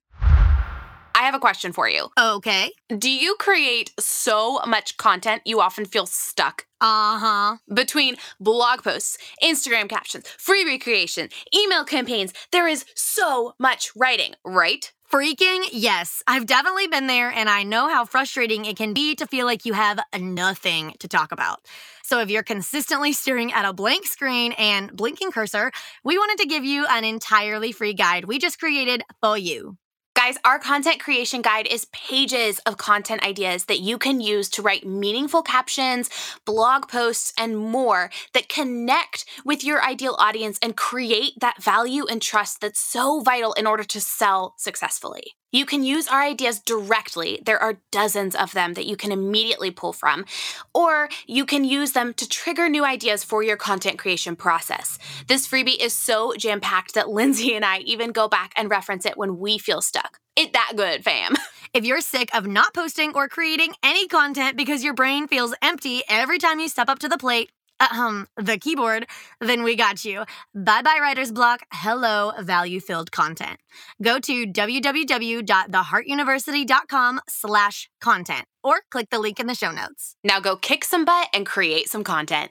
I 1.19 1.23
have 1.23 1.35
a 1.35 1.41
question 1.41 1.73
for 1.73 1.89
you. 1.89 2.11
Okay. 2.17 2.71
Do 2.97 3.11
you 3.11 3.35
create 3.41 3.93
so 3.99 4.61
much 4.65 4.97
content 4.99 5.43
you 5.45 5.61
often 5.61 5.85
feel 5.85 6.07
stuck? 6.07 6.67
Uh 6.81 7.19
huh. 7.19 7.57
Between 7.75 8.15
blog 8.39 8.85
posts, 8.85 9.19
Instagram 9.43 9.89
captions, 9.89 10.29
free 10.39 10.65
recreation, 10.65 11.29
email 11.53 11.85
campaigns, 11.85 12.33
there 12.53 12.69
is 12.69 12.85
so 12.95 13.55
much 13.59 13.91
writing, 13.97 14.35
right? 14.45 14.93
Freaking 15.11 15.65
yes. 15.73 16.23
I've 16.29 16.47
definitely 16.47 16.87
been 16.87 17.09
there, 17.09 17.31
and 17.33 17.49
I 17.49 17.65
know 17.65 17.89
how 17.89 18.05
frustrating 18.05 18.65
it 18.65 18.77
can 18.77 18.95
be 18.95 19.17
to 19.17 19.27
feel 19.27 19.47
like 19.47 19.65
you 19.67 19.73
have 19.73 19.99
nothing 20.17 20.95
to 21.01 21.09
talk 21.09 21.33
about. 21.33 21.67
So, 22.05 22.21
if 22.21 22.31
you're 22.31 22.45
consistently 22.45 23.13
staring 23.13 23.53
at 23.53 23.65
a 23.65 23.73
blank 23.73 24.07
screen 24.07 24.53
and 24.53 24.95
blinking 24.95 25.33
cursor, 25.33 25.73
we 26.05 26.17
wanted 26.17 26.39
to 26.43 26.49
give 26.49 26.65
you 26.65 26.87
an 26.87 27.05
entirely 27.05 27.73
free 27.73 27.95
guide 27.95 28.27
we 28.27 28.39
just 28.39 28.61
created 28.61 29.03
for 29.21 29.37
you. 29.37 29.79
Guys, 30.29 30.37
our 30.45 30.59
content 30.59 31.01
creation 31.01 31.41
guide 31.41 31.67
is 31.67 31.87
pages 31.87 32.59
of 32.67 32.77
content 32.77 33.25
ideas 33.25 33.65
that 33.65 33.81
you 33.81 33.97
can 33.97 34.21
use 34.21 34.51
to 34.51 34.61
write 34.61 34.87
meaningful 34.87 35.41
captions, 35.41 36.11
blog 36.45 36.87
posts, 36.87 37.33
and 37.39 37.57
more 37.57 38.11
that 38.35 38.51
connect 38.51 39.25
with 39.47 39.65
your 39.65 39.83
ideal 39.83 40.17
audience 40.19 40.59
and 40.61 40.77
create 40.77 41.33
that 41.41 41.63
value 41.63 42.05
and 42.05 42.21
trust 42.21 42.61
that's 42.61 42.79
so 42.79 43.21
vital 43.23 43.55
in 43.55 43.67
order 43.67 43.85
to 43.85 44.03
sell 44.03 44.53
successfully. 44.59 45.38
You 45.51 45.65
can 45.65 45.83
use 45.83 46.09
our 46.09 46.23
ideas 46.23 46.61
directly. 46.61 47.41
There 47.45 47.61
are 47.63 47.81
dozens 47.91 48.35
of 48.35 48.53
them 48.53 48.75
that 48.75 48.87
you 48.87 48.97
can 48.97 49.13
immediately 49.13 49.71
pull 49.71 49.93
from. 49.93 50.27
Or 50.75 51.09
you 51.27 51.47
can 51.47 51.65
use 51.65 51.93
them 51.93 52.13
to 52.15 52.29
trigger 52.29 52.69
new 52.69 52.85
ideas 52.85 53.25
for 53.25 53.43
your 53.43 53.57
content 53.57 53.99
creation 53.99 54.37
process. 54.37 54.99
This 55.27 55.49
freebie 55.49 55.81
is 55.81 55.95
so 55.95 56.35
jam 56.37 56.61
packed 56.61 56.95
that 56.95 57.09
Lindsey 57.09 57.55
and 57.55 57.65
I 57.65 57.79
even 57.79 58.13
go 58.13 58.29
back 58.29 58.53
and 58.57 58.71
reference 58.71 59.07
it 59.07 59.17
when 59.17 59.39
we 59.39 59.57
feel 59.59 59.81
stuck. 59.81 60.19
It 60.37 60.53
that 60.53 60.73
good, 60.77 61.05
fam. 61.05 61.35
If 61.75 61.85
you're 61.85 62.01
sick 62.01 62.35
of 62.35 62.47
not 62.47 62.73
posting 62.73 63.13
or 63.15 63.29
creating 63.29 63.75
any 63.83 64.09
content 64.09 64.57
because 64.57 64.83
your 64.83 64.95
brain 64.95 65.29
feels 65.29 65.55
empty 65.61 66.03
every 66.09 66.39
time 66.39 66.61
you 66.61 66.69
step 66.69 66.89
up 66.89 66.99
to 67.01 67.11
the 67.11 67.19
plate, 67.19 67.51
um, 67.81 68.27
the 68.37 68.59
keyboard, 68.59 69.07
then 69.41 69.63
we 69.63 69.77
got 69.77 70.05
you. 70.05 70.25
Bye 70.55 70.83
bye 70.83 70.99
writer's 71.01 71.33
block. 71.33 71.63
Hello, 71.73 72.33
value 72.41 72.81
filled 72.81 73.11
content. 73.13 73.59
Go 74.03 74.19
to 74.21 74.47
www.theheartuniversity.com 74.47 77.21
slash 77.29 77.91
content 78.01 78.45
or 78.63 78.81
click 78.91 79.11
the 79.11 79.19
link 79.19 79.41
in 79.41 79.47
the 79.47 79.55
show 79.55 79.71
notes. 79.71 80.17
Now 80.25 80.41
go 80.41 80.57
kick 80.57 80.85
some 80.85 81.05
butt 81.05 81.29
and 81.33 81.47
create 81.47 81.89
some 81.89 82.05
content. 82.05 82.51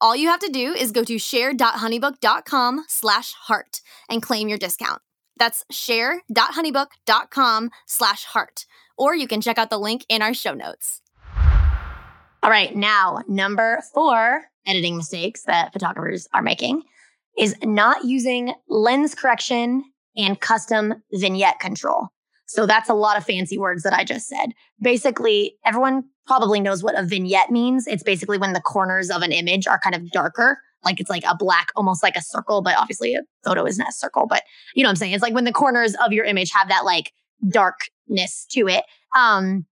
All 0.00 0.14
you 0.14 0.28
have 0.28 0.40
to 0.40 0.50
do 0.50 0.74
is 0.74 0.92
go 0.92 1.04
to 1.04 1.18
share.honeybook.com 1.18 2.84
slash 2.86 3.32
heart 3.32 3.80
and 4.10 4.22
claim 4.22 4.48
your 4.48 4.58
discount. 4.58 5.00
That's 5.38 5.64
share.honeybook.com 5.70 7.70
slash 7.86 8.24
heart. 8.24 8.66
Or 8.98 9.14
you 9.14 9.26
can 9.26 9.40
check 9.40 9.58
out 9.58 9.70
the 9.70 9.78
link 9.78 10.04
in 10.08 10.20
our 10.20 10.34
show 10.34 10.52
notes. 10.52 11.00
All 12.42 12.50
right, 12.50 12.76
now 12.76 13.22
number 13.26 13.82
four 13.94 14.44
editing 14.66 14.98
mistakes 14.98 15.44
that 15.44 15.72
photographers 15.72 16.28
are 16.34 16.42
making 16.42 16.82
is 17.38 17.54
not 17.62 18.04
using 18.04 18.52
lens 18.68 19.14
correction 19.14 19.82
and 20.16 20.40
custom 20.40 21.02
vignette 21.12 21.58
control. 21.58 22.08
So 22.46 22.64
that's 22.64 22.88
a 22.88 22.94
lot 22.94 23.16
of 23.16 23.24
fancy 23.24 23.58
words 23.58 23.82
that 23.82 23.92
I 23.92 24.04
just 24.04 24.28
said. 24.28 24.52
Basically, 24.80 25.56
everyone 25.64 26.04
probably 26.26 26.60
knows 26.60 26.82
what 26.82 26.98
a 26.98 27.02
vignette 27.02 27.50
means. 27.50 27.86
It's 27.86 28.02
basically 28.02 28.38
when 28.38 28.52
the 28.52 28.60
corners 28.60 29.10
of 29.10 29.22
an 29.22 29.32
image 29.32 29.66
are 29.66 29.78
kind 29.78 29.94
of 29.94 30.10
darker, 30.10 30.58
like 30.84 31.00
it's 31.00 31.10
like 31.10 31.24
a 31.24 31.36
black, 31.36 31.68
almost 31.76 32.02
like 32.02 32.16
a 32.16 32.22
circle, 32.22 32.62
but 32.62 32.76
obviously 32.78 33.14
a 33.14 33.22
photo 33.44 33.66
isn't 33.66 33.86
a 33.86 33.92
circle, 33.92 34.26
but 34.28 34.42
you 34.74 34.82
know 34.82 34.88
what 34.88 34.92
I'm 34.92 34.96
saying? 34.96 35.12
It's 35.12 35.22
like 35.22 35.34
when 35.34 35.44
the 35.44 35.52
corners 35.52 35.94
of 36.04 36.12
your 36.12 36.24
image 36.24 36.50
have 36.52 36.68
that 36.68 36.84
like 36.84 37.12
darkness 37.48 38.46
to 38.50 38.68
it. 38.68 38.84
Um, 39.16 39.66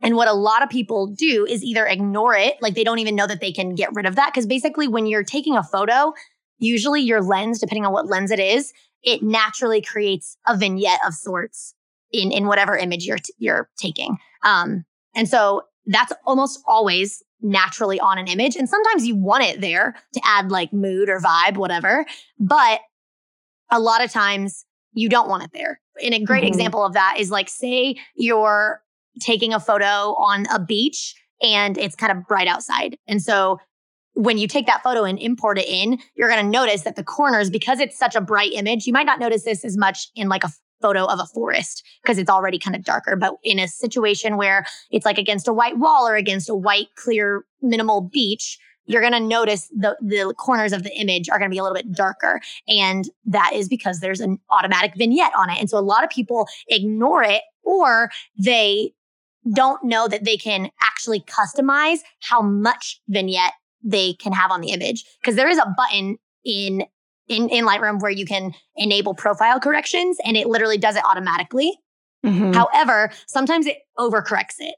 and 0.00 0.14
what 0.14 0.28
a 0.28 0.34
lot 0.34 0.62
of 0.62 0.68
people 0.68 1.08
do 1.08 1.46
is 1.48 1.64
either 1.64 1.86
ignore 1.86 2.34
it, 2.34 2.56
like 2.60 2.74
they 2.74 2.84
don't 2.84 3.00
even 3.00 3.16
know 3.16 3.26
that 3.26 3.40
they 3.40 3.52
can 3.52 3.74
get 3.74 3.94
rid 3.94 4.06
of 4.06 4.16
that. 4.16 4.32
Cause 4.32 4.46
basically, 4.46 4.86
when 4.86 5.06
you're 5.06 5.24
taking 5.24 5.56
a 5.56 5.62
photo, 5.62 6.12
usually 6.58 7.00
your 7.00 7.22
lens, 7.22 7.58
depending 7.58 7.84
on 7.84 7.92
what 7.92 8.06
lens 8.06 8.30
it 8.30 8.38
is, 8.38 8.72
it 9.02 9.22
naturally 9.22 9.80
creates 9.80 10.36
a 10.46 10.56
vignette 10.56 11.00
of 11.06 11.14
sorts 11.14 11.74
in, 12.12 12.32
in 12.32 12.46
whatever 12.46 12.76
image 12.76 13.04
you're, 13.04 13.18
t- 13.18 13.34
you're 13.38 13.68
taking. 13.78 14.16
Um, 14.44 14.84
and 15.14 15.28
so 15.28 15.62
that's 15.86 16.12
almost 16.26 16.60
always 16.66 17.22
naturally 17.40 18.00
on 18.00 18.18
an 18.18 18.26
image. 18.26 18.56
And 18.56 18.68
sometimes 18.68 19.06
you 19.06 19.16
want 19.16 19.44
it 19.44 19.60
there 19.60 19.94
to 20.14 20.20
add 20.24 20.50
like 20.50 20.72
mood 20.72 21.08
or 21.08 21.20
vibe, 21.20 21.56
whatever. 21.56 22.04
But 22.38 22.80
a 23.70 23.80
lot 23.80 24.02
of 24.02 24.10
times 24.10 24.64
you 24.92 25.08
don't 25.08 25.28
want 25.28 25.44
it 25.44 25.50
there. 25.52 25.80
And 26.02 26.14
a 26.14 26.20
great 26.20 26.42
mm-hmm. 26.42 26.48
example 26.48 26.84
of 26.84 26.94
that 26.94 27.16
is 27.18 27.30
like, 27.30 27.48
say 27.48 27.96
you're 28.16 28.82
taking 29.20 29.52
a 29.52 29.60
photo 29.60 30.14
on 30.14 30.46
a 30.52 30.58
beach 30.58 31.14
and 31.42 31.78
it's 31.78 31.94
kind 31.94 32.12
of 32.12 32.26
bright 32.26 32.48
outside. 32.48 32.98
And 33.06 33.22
so 33.22 33.58
when 34.18 34.36
you 34.36 34.48
take 34.48 34.66
that 34.66 34.82
photo 34.82 35.04
and 35.04 35.16
import 35.20 35.58
it 35.58 35.68
in, 35.68 35.96
you're 36.16 36.28
going 36.28 36.44
to 36.44 36.50
notice 36.50 36.82
that 36.82 36.96
the 36.96 37.04
corners, 37.04 37.50
because 37.50 37.78
it's 37.78 37.96
such 37.96 38.16
a 38.16 38.20
bright 38.20 38.52
image, 38.52 38.84
you 38.84 38.92
might 38.92 39.06
not 39.06 39.20
notice 39.20 39.44
this 39.44 39.64
as 39.64 39.76
much 39.76 40.08
in 40.16 40.28
like 40.28 40.42
a 40.42 40.50
photo 40.82 41.04
of 41.04 41.20
a 41.20 41.26
forest 41.26 41.84
because 42.02 42.18
it's 42.18 42.28
already 42.28 42.58
kind 42.58 42.74
of 42.74 42.82
darker. 42.82 43.14
But 43.14 43.34
in 43.44 43.60
a 43.60 43.68
situation 43.68 44.36
where 44.36 44.66
it's 44.90 45.06
like 45.06 45.18
against 45.18 45.46
a 45.46 45.52
white 45.52 45.78
wall 45.78 46.08
or 46.08 46.16
against 46.16 46.48
a 46.48 46.54
white, 46.54 46.88
clear, 46.96 47.44
minimal 47.62 48.00
beach, 48.00 48.58
you're 48.86 49.02
going 49.02 49.12
to 49.12 49.20
notice 49.20 49.68
the, 49.68 49.96
the 50.00 50.34
corners 50.36 50.72
of 50.72 50.82
the 50.82 50.92
image 50.98 51.28
are 51.28 51.38
going 51.38 51.48
to 51.48 51.54
be 51.54 51.58
a 51.58 51.62
little 51.62 51.76
bit 51.76 51.92
darker. 51.92 52.40
And 52.66 53.08
that 53.24 53.52
is 53.54 53.68
because 53.68 54.00
there's 54.00 54.20
an 54.20 54.40
automatic 54.50 54.96
vignette 54.96 55.32
on 55.38 55.48
it. 55.48 55.60
And 55.60 55.70
so 55.70 55.78
a 55.78 55.80
lot 55.80 56.02
of 56.02 56.10
people 56.10 56.48
ignore 56.66 57.22
it 57.22 57.42
or 57.62 58.10
they 58.36 58.94
don't 59.54 59.84
know 59.84 60.08
that 60.08 60.24
they 60.24 60.36
can 60.36 60.70
actually 60.82 61.20
customize 61.20 61.98
how 62.20 62.42
much 62.42 63.00
vignette 63.08 63.52
they 63.82 64.14
can 64.14 64.32
have 64.32 64.50
on 64.50 64.60
the 64.60 64.70
image 64.70 65.04
because 65.20 65.36
there 65.36 65.48
is 65.48 65.58
a 65.58 65.74
button 65.76 66.18
in 66.44 66.84
in, 67.28 67.48
in 67.50 67.66
Lightroom 67.66 68.00
where 68.00 68.10
you 68.10 68.24
can 68.24 68.54
enable 68.76 69.14
profile 69.14 69.60
corrections 69.60 70.16
and 70.24 70.36
it 70.36 70.46
literally 70.46 70.78
does 70.78 70.96
it 70.96 71.02
automatically. 71.04 71.78
Mm-hmm. 72.24 72.52
However, 72.52 73.10
sometimes 73.26 73.66
it 73.66 73.76
overcorrects 73.98 74.56
it. 74.58 74.74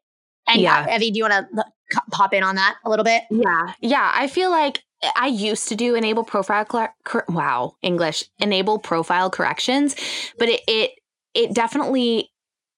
And 0.48 0.60
yeah. 0.60 0.86
Uh, 0.88 0.96
Evie, 0.96 1.12
do 1.12 1.18
you 1.18 1.24
want 1.24 1.46
to 1.54 1.64
pop 2.10 2.34
in 2.34 2.42
on 2.42 2.56
that 2.56 2.76
a 2.84 2.90
little 2.90 3.04
bit? 3.04 3.22
Yeah. 3.30 3.72
Yeah. 3.80 4.12
I 4.14 4.26
feel 4.26 4.50
like 4.50 4.82
I 5.16 5.28
used 5.28 5.68
to 5.68 5.76
do 5.76 5.94
enable 5.94 6.24
profile, 6.24 6.64
cor- 6.64 7.24
wow, 7.28 7.76
English, 7.82 8.24
enable 8.38 8.78
profile 8.78 9.30
corrections, 9.30 9.94
but 10.38 10.48
it, 10.48 10.60
it, 10.66 10.90
it 11.34 11.54
definitely 11.54 12.30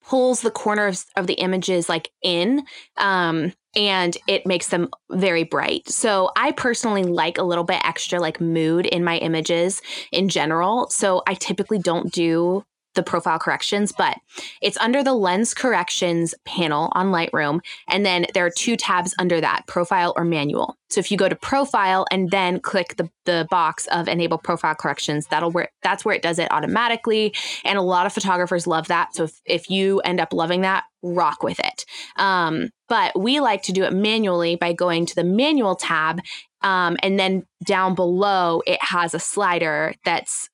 pulls 0.05 0.41
the 0.41 0.51
corners 0.51 1.05
of 1.15 1.27
the 1.27 1.33
images 1.33 1.89
like 1.89 2.11
in. 2.21 2.65
Um, 2.97 3.53
and 3.75 4.15
it 4.27 4.45
makes 4.45 4.69
them 4.69 4.89
very 5.11 5.43
bright. 5.43 5.89
So 5.89 6.29
I 6.35 6.51
personally 6.51 7.03
like 7.03 7.37
a 7.37 7.43
little 7.43 7.63
bit 7.63 7.81
extra 7.83 8.19
like 8.19 8.39
mood 8.39 8.85
in 8.85 9.03
my 9.03 9.17
images 9.17 9.81
in 10.11 10.29
general. 10.29 10.89
So 10.89 11.23
I 11.27 11.33
typically 11.33 11.79
don't 11.79 12.11
do 12.11 12.63
the 12.95 13.03
profile 13.03 13.39
corrections, 13.39 13.91
but 13.91 14.17
it's 14.61 14.77
under 14.77 15.03
the 15.03 15.13
lens 15.13 15.53
corrections 15.53 16.33
panel 16.45 16.91
on 16.93 17.07
Lightroom. 17.07 17.59
And 17.87 18.05
then 18.05 18.25
there 18.33 18.45
are 18.45 18.51
two 18.51 18.75
tabs 18.75 19.13
under 19.19 19.41
that 19.41 19.65
profile 19.67 20.13
or 20.15 20.23
manual. 20.23 20.77
So 20.89 20.99
if 20.99 21.11
you 21.11 21.17
go 21.17 21.27
to 21.27 21.35
profile 21.35 22.05
and 22.11 22.29
then 22.29 22.59
click 22.59 22.97
the, 22.97 23.09
the 23.25 23.47
box 23.49 23.87
of 23.87 24.07
enable 24.07 24.37
profile 24.37 24.75
corrections, 24.75 25.27
that'll 25.27 25.51
where 25.51 25.69
that's 25.81 26.05
where 26.05 26.15
it 26.15 26.21
does 26.21 26.37
it 26.37 26.51
automatically. 26.51 27.33
And 27.63 27.77
a 27.77 27.81
lot 27.81 28.05
of 28.05 28.13
photographers 28.13 28.67
love 28.67 28.87
that. 28.89 29.15
So 29.15 29.23
if, 29.23 29.41
if 29.45 29.69
you 29.69 29.99
end 30.01 30.19
up 30.19 30.33
loving 30.33 30.61
that, 30.61 30.83
rock 31.01 31.41
with 31.41 31.59
it. 31.59 31.85
Um, 32.17 32.69
but 32.87 33.19
we 33.19 33.39
like 33.39 33.63
to 33.63 33.71
do 33.71 33.83
it 33.83 33.93
manually 33.93 34.55
by 34.55 34.73
going 34.73 35.07
to 35.07 35.15
the 35.15 35.23
manual 35.23 35.75
tab 35.75 36.21
um, 36.63 36.97
and 37.03 37.19
then 37.19 37.45
down 37.65 37.93
below, 37.93 38.61
it 38.65 38.81
has 38.81 39.13
a 39.13 39.19
slider 39.19 39.93
that's 40.05 40.49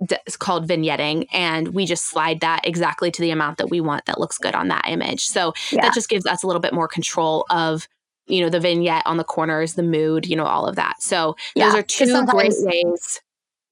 it's 0.00 0.36
called 0.36 0.66
vignetting 0.66 1.26
and 1.32 1.74
we 1.74 1.84
just 1.84 2.06
slide 2.06 2.40
that 2.40 2.60
exactly 2.64 3.10
to 3.10 3.20
the 3.20 3.30
amount 3.30 3.58
that 3.58 3.68
we 3.68 3.80
want 3.80 4.04
that 4.06 4.18
looks 4.18 4.38
good 4.38 4.54
on 4.54 4.68
that 4.68 4.84
image 4.86 5.26
so 5.26 5.52
yeah. 5.72 5.82
that 5.82 5.92
just 5.92 6.08
gives 6.08 6.24
us 6.24 6.42
a 6.42 6.46
little 6.46 6.60
bit 6.60 6.72
more 6.72 6.88
control 6.88 7.44
of 7.50 7.88
you 8.26 8.40
know 8.40 8.48
the 8.48 8.60
vignette 8.60 9.02
on 9.06 9.16
the 9.16 9.24
corners 9.24 9.74
the 9.74 9.82
mood 9.82 10.26
you 10.26 10.36
know 10.36 10.44
all 10.44 10.66
of 10.66 10.76
that 10.76 11.02
so 11.02 11.36
yeah. 11.54 11.66
those 11.66 11.74
are 11.74 11.82
two 11.82 12.24
great 12.26 12.52
ways 12.58 13.20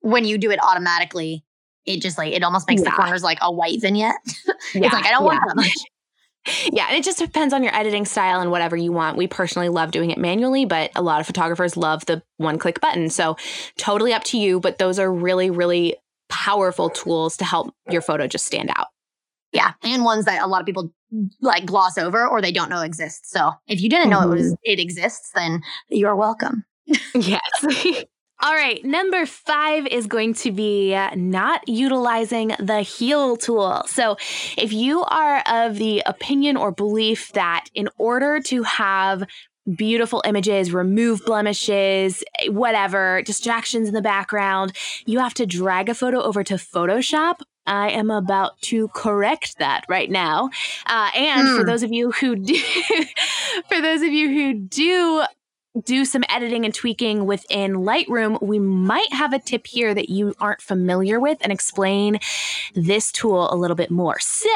when 0.00 0.24
you 0.24 0.36
do 0.36 0.50
it 0.50 0.58
automatically 0.62 1.44
it 1.84 2.02
just 2.02 2.18
like 2.18 2.32
it 2.32 2.42
almost 2.42 2.68
makes 2.68 2.82
yeah. 2.82 2.90
the 2.90 2.96
corners 2.96 3.22
like 3.22 3.38
a 3.40 3.50
white 3.50 3.80
vignette 3.80 4.16
it's 4.74 4.92
like 4.92 5.06
i 5.06 5.10
don't 5.10 5.24
want 5.24 5.40
that 5.46 5.56
much 5.56 5.76
yeah, 6.72 6.86
and 6.88 6.96
it 6.96 7.04
just 7.04 7.18
depends 7.18 7.52
on 7.52 7.62
your 7.62 7.74
editing 7.74 8.04
style 8.04 8.40
and 8.40 8.50
whatever 8.50 8.76
you 8.76 8.92
want. 8.92 9.16
We 9.16 9.26
personally 9.26 9.68
love 9.68 9.90
doing 9.90 10.10
it 10.10 10.18
manually, 10.18 10.64
but 10.64 10.90
a 10.94 11.02
lot 11.02 11.20
of 11.20 11.26
photographers 11.26 11.76
love 11.76 12.06
the 12.06 12.22
one 12.36 12.58
click 12.58 12.80
button. 12.80 13.10
So, 13.10 13.36
totally 13.78 14.12
up 14.12 14.24
to 14.24 14.38
you, 14.38 14.60
but 14.60 14.78
those 14.78 14.98
are 14.98 15.12
really, 15.12 15.50
really 15.50 15.96
powerful 16.28 16.90
tools 16.90 17.36
to 17.38 17.44
help 17.44 17.74
your 17.90 18.02
photo 18.02 18.26
just 18.26 18.46
stand 18.46 18.70
out. 18.76 18.88
Yeah, 19.52 19.72
and 19.82 20.04
ones 20.04 20.24
that 20.26 20.42
a 20.42 20.46
lot 20.46 20.60
of 20.60 20.66
people 20.66 20.92
like 21.40 21.66
gloss 21.66 21.98
over 21.98 22.26
or 22.26 22.42
they 22.42 22.52
don't 22.52 22.68
know 22.68 22.82
exist. 22.82 23.30
So, 23.30 23.52
if 23.66 23.80
you 23.80 23.88
didn't 23.88 24.10
know 24.10 24.20
mm-hmm. 24.20 24.32
it 24.32 24.36
was 24.36 24.56
it 24.62 24.78
exists, 24.78 25.30
then 25.34 25.62
you're 25.88 26.16
welcome. 26.16 26.64
yes. 27.14 28.04
All 28.42 28.52
right, 28.52 28.84
number 28.84 29.24
five 29.24 29.86
is 29.86 30.06
going 30.06 30.34
to 30.34 30.52
be 30.52 30.94
not 31.14 31.66
utilizing 31.66 32.48
the 32.58 32.82
heal 32.82 33.38
tool. 33.38 33.82
So, 33.86 34.16
if 34.58 34.74
you 34.74 35.02
are 35.04 35.42
of 35.46 35.76
the 35.76 36.02
opinion 36.04 36.58
or 36.58 36.70
belief 36.70 37.32
that 37.32 37.64
in 37.74 37.88
order 37.96 38.40
to 38.40 38.62
have 38.64 39.24
beautiful 39.74 40.22
images, 40.26 40.72
remove 40.72 41.24
blemishes, 41.24 42.22
whatever, 42.48 43.22
distractions 43.22 43.88
in 43.88 43.94
the 43.94 44.02
background, 44.02 44.72
you 45.06 45.18
have 45.18 45.34
to 45.34 45.46
drag 45.46 45.88
a 45.88 45.94
photo 45.94 46.20
over 46.20 46.44
to 46.44 46.54
Photoshop. 46.54 47.40
I 47.66 47.90
am 47.90 48.10
about 48.10 48.60
to 48.62 48.88
correct 48.88 49.58
that 49.58 49.84
right 49.88 50.10
now. 50.10 50.50
Uh, 50.86 51.10
and 51.16 51.48
for 51.48 51.62
hmm. 51.62 51.66
those 51.66 51.82
of 51.82 51.92
you 51.92 52.12
who 52.12 52.36
do, 52.36 52.54
for 53.68 53.80
those 53.80 54.02
of 54.02 54.12
you 54.12 54.28
who 54.28 54.54
do 54.54 55.24
do 55.84 56.04
some 56.04 56.24
editing 56.28 56.64
and 56.64 56.74
tweaking 56.74 57.26
within 57.26 57.74
Lightroom, 57.74 58.40
we 58.42 58.58
might 58.58 59.12
have 59.12 59.32
a 59.32 59.38
tip 59.38 59.66
here 59.66 59.94
that 59.94 60.08
you 60.08 60.34
aren't 60.40 60.60
familiar 60.60 61.20
with 61.20 61.38
and 61.40 61.52
explain 61.52 62.18
this 62.74 63.12
tool 63.12 63.52
a 63.52 63.56
little 63.56 63.76
bit 63.76 63.90
more. 63.90 64.18
So, 64.20 64.48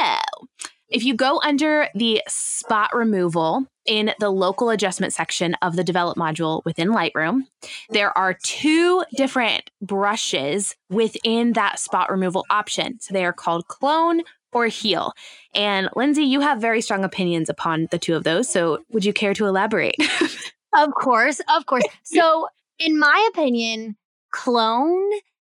if 0.88 1.04
you 1.04 1.14
go 1.14 1.40
under 1.44 1.88
the 1.94 2.20
spot 2.26 2.94
removal 2.94 3.64
in 3.87 4.12
the 4.18 4.30
local 4.30 4.70
adjustment 4.70 5.12
section 5.12 5.54
of 5.62 5.76
the 5.76 5.85
develop 5.85 6.18
module 6.18 6.64
within 6.64 6.88
Lightroom, 6.88 7.42
there 7.90 8.16
are 8.18 8.35
two 8.35 9.04
different 9.16 9.70
brushes 9.80 10.74
within 10.88 11.52
that 11.52 11.78
spot 11.78 12.11
removal 12.11 12.44
option. 12.50 12.98
So 13.00 13.14
they 13.14 13.24
are 13.24 13.33
called 13.33 13.68
clone 13.68 14.22
or 14.52 14.66
heal. 14.66 15.12
And 15.54 15.88
Lindsey, 15.94 16.24
you 16.24 16.40
have 16.40 16.61
very 16.61 16.80
strong 16.80 17.04
opinions 17.04 17.48
upon 17.48 17.87
the 17.92 17.98
two 17.98 18.16
of 18.16 18.24
those. 18.24 18.48
So 18.48 18.85
would 18.90 19.04
you 19.04 19.12
care 19.12 19.35
to 19.35 19.46
elaborate? 19.46 19.96
Of 20.74 20.92
course, 20.94 21.40
of 21.54 21.66
course. 21.66 21.85
So, 22.04 22.48
in 22.78 22.98
my 22.98 23.28
opinion, 23.33 23.96
clone 24.33 25.11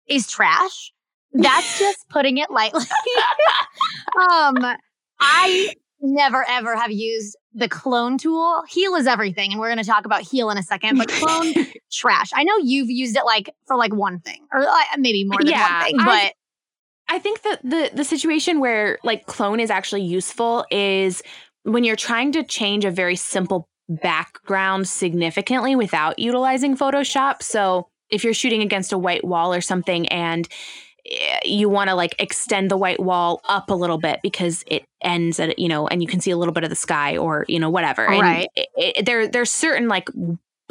is 0.07 0.27
trash. 0.27 0.92
That's 1.33 1.79
just 1.79 2.09
putting 2.09 2.38
it 2.38 2.51
lightly. 2.51 2.85
um, 4.31 4.59
I 5.18 5.75
never 6.01 6.44
ever 6.46 6.77
have 6.77 6.90
used 6.90 7.37
the 7.55 7.68
clone 7.68 8.18
tool. 8.18 8.62
Heal 8.68 8.94
is 8.96 9.07
everything, 9.07 9.53
and 9.53 9.61
we're 9.61 9.68
going 9.68 9.83
to 9.83 9.90
talk 9.90 10.05
about 10.05 10.22
heal 10.22 10.51
in 10.51 10.59
a 10.59 10.62
second. 10.62 10.98
But 10.98 11.09
clone, 11.09 11.55
trash. 11.92 12.31
I 12.35 12.44
know 12.44 12.57
you've 12.59 12.90
used 12.90 13.16
it 13.16 13.25
like 13.25 13.51
for 13.66 13.77
like 13.77 13.94
one 13.94 14.20
thing, 14.20 14.46
or 14.53 14.61
uh, 14.61 14.77
maybe 14.98 15.25
more 15.25 15.38
than 15.38 15.48
yeah, 15.48 15.79
one 15.79 15.85
thing, 15.87 15.96
but. 15.98 16.07
I, 16.09 16.33
I 17.09 17.18
think 17.18 17.42
that 17.42 17.61
the 17.62 17.90
the 17.92 18.05
situation 18.05 18.59
where 18.59 18.98
like 19.05 19.27
clone 19.27 19.61
is 19.61 19.70
actually 19.70 20.03
useful 20.03 20.64
is 20.70 21.22
when 21.62 21.85
you're 21.85 21.96
trying 21.96 22.33
to 22.33 22.42
change 22.42 22.87
a 22.87 22.90
very 22.90 23.16
simple 23.16 23.68
background 23.88 24.88
significantly 24.88 25.77
without 25.77 26.18
utilizing 26.18 26.77
Photoshop. 26.77 27.42
So 27.42 27.88
if 28.11 28.25
you're 28.25 28.35
shooting 28.35 28.62
against 28.62 28.92
a 28.92 28.99
white 28.99 29.25
wall 29.25 29.53
or 29.53 29.61
something 29.61 30.07
and 30.09 30.49
eh, 31.11 31.40
you 31.45 31.68
want 31.68 31.88
to 31.88 31.95
like 31.95 32.14
extend 32.18 32.71
the 32.71 32.77
white 32.77 33.01
wall 33.01 33.40
up 33.49 33.71
a 33.71 33.75
little 33.75 33.99
bit 33.99 34.21
because 34.23 34.64
it 34.66 34.85
ends 35.03 35.40
at 35.40 35.59
you 35.59 35.68
know 35.68 35.88
and 35.88 36.03
you 36.03 36.09
can 36.09 36.21
see 36.21 36.31
a 36.31 36.37
little 36.37 36.55
bit 36.55 36.62
of 36.64 36.71
the 36.71 36.77
sky 36.77 37.16
or 37.16 37.45
you 37.49 37.59
know 37.59 37.71
whatever 37.71 38.07
right 38.07 38.49
it, 38.55 38.68
it, 38.77 39.07
there 39.07 39.27
there's 39.27 39.51
certain 39.51 39.88
like 39.88 40.09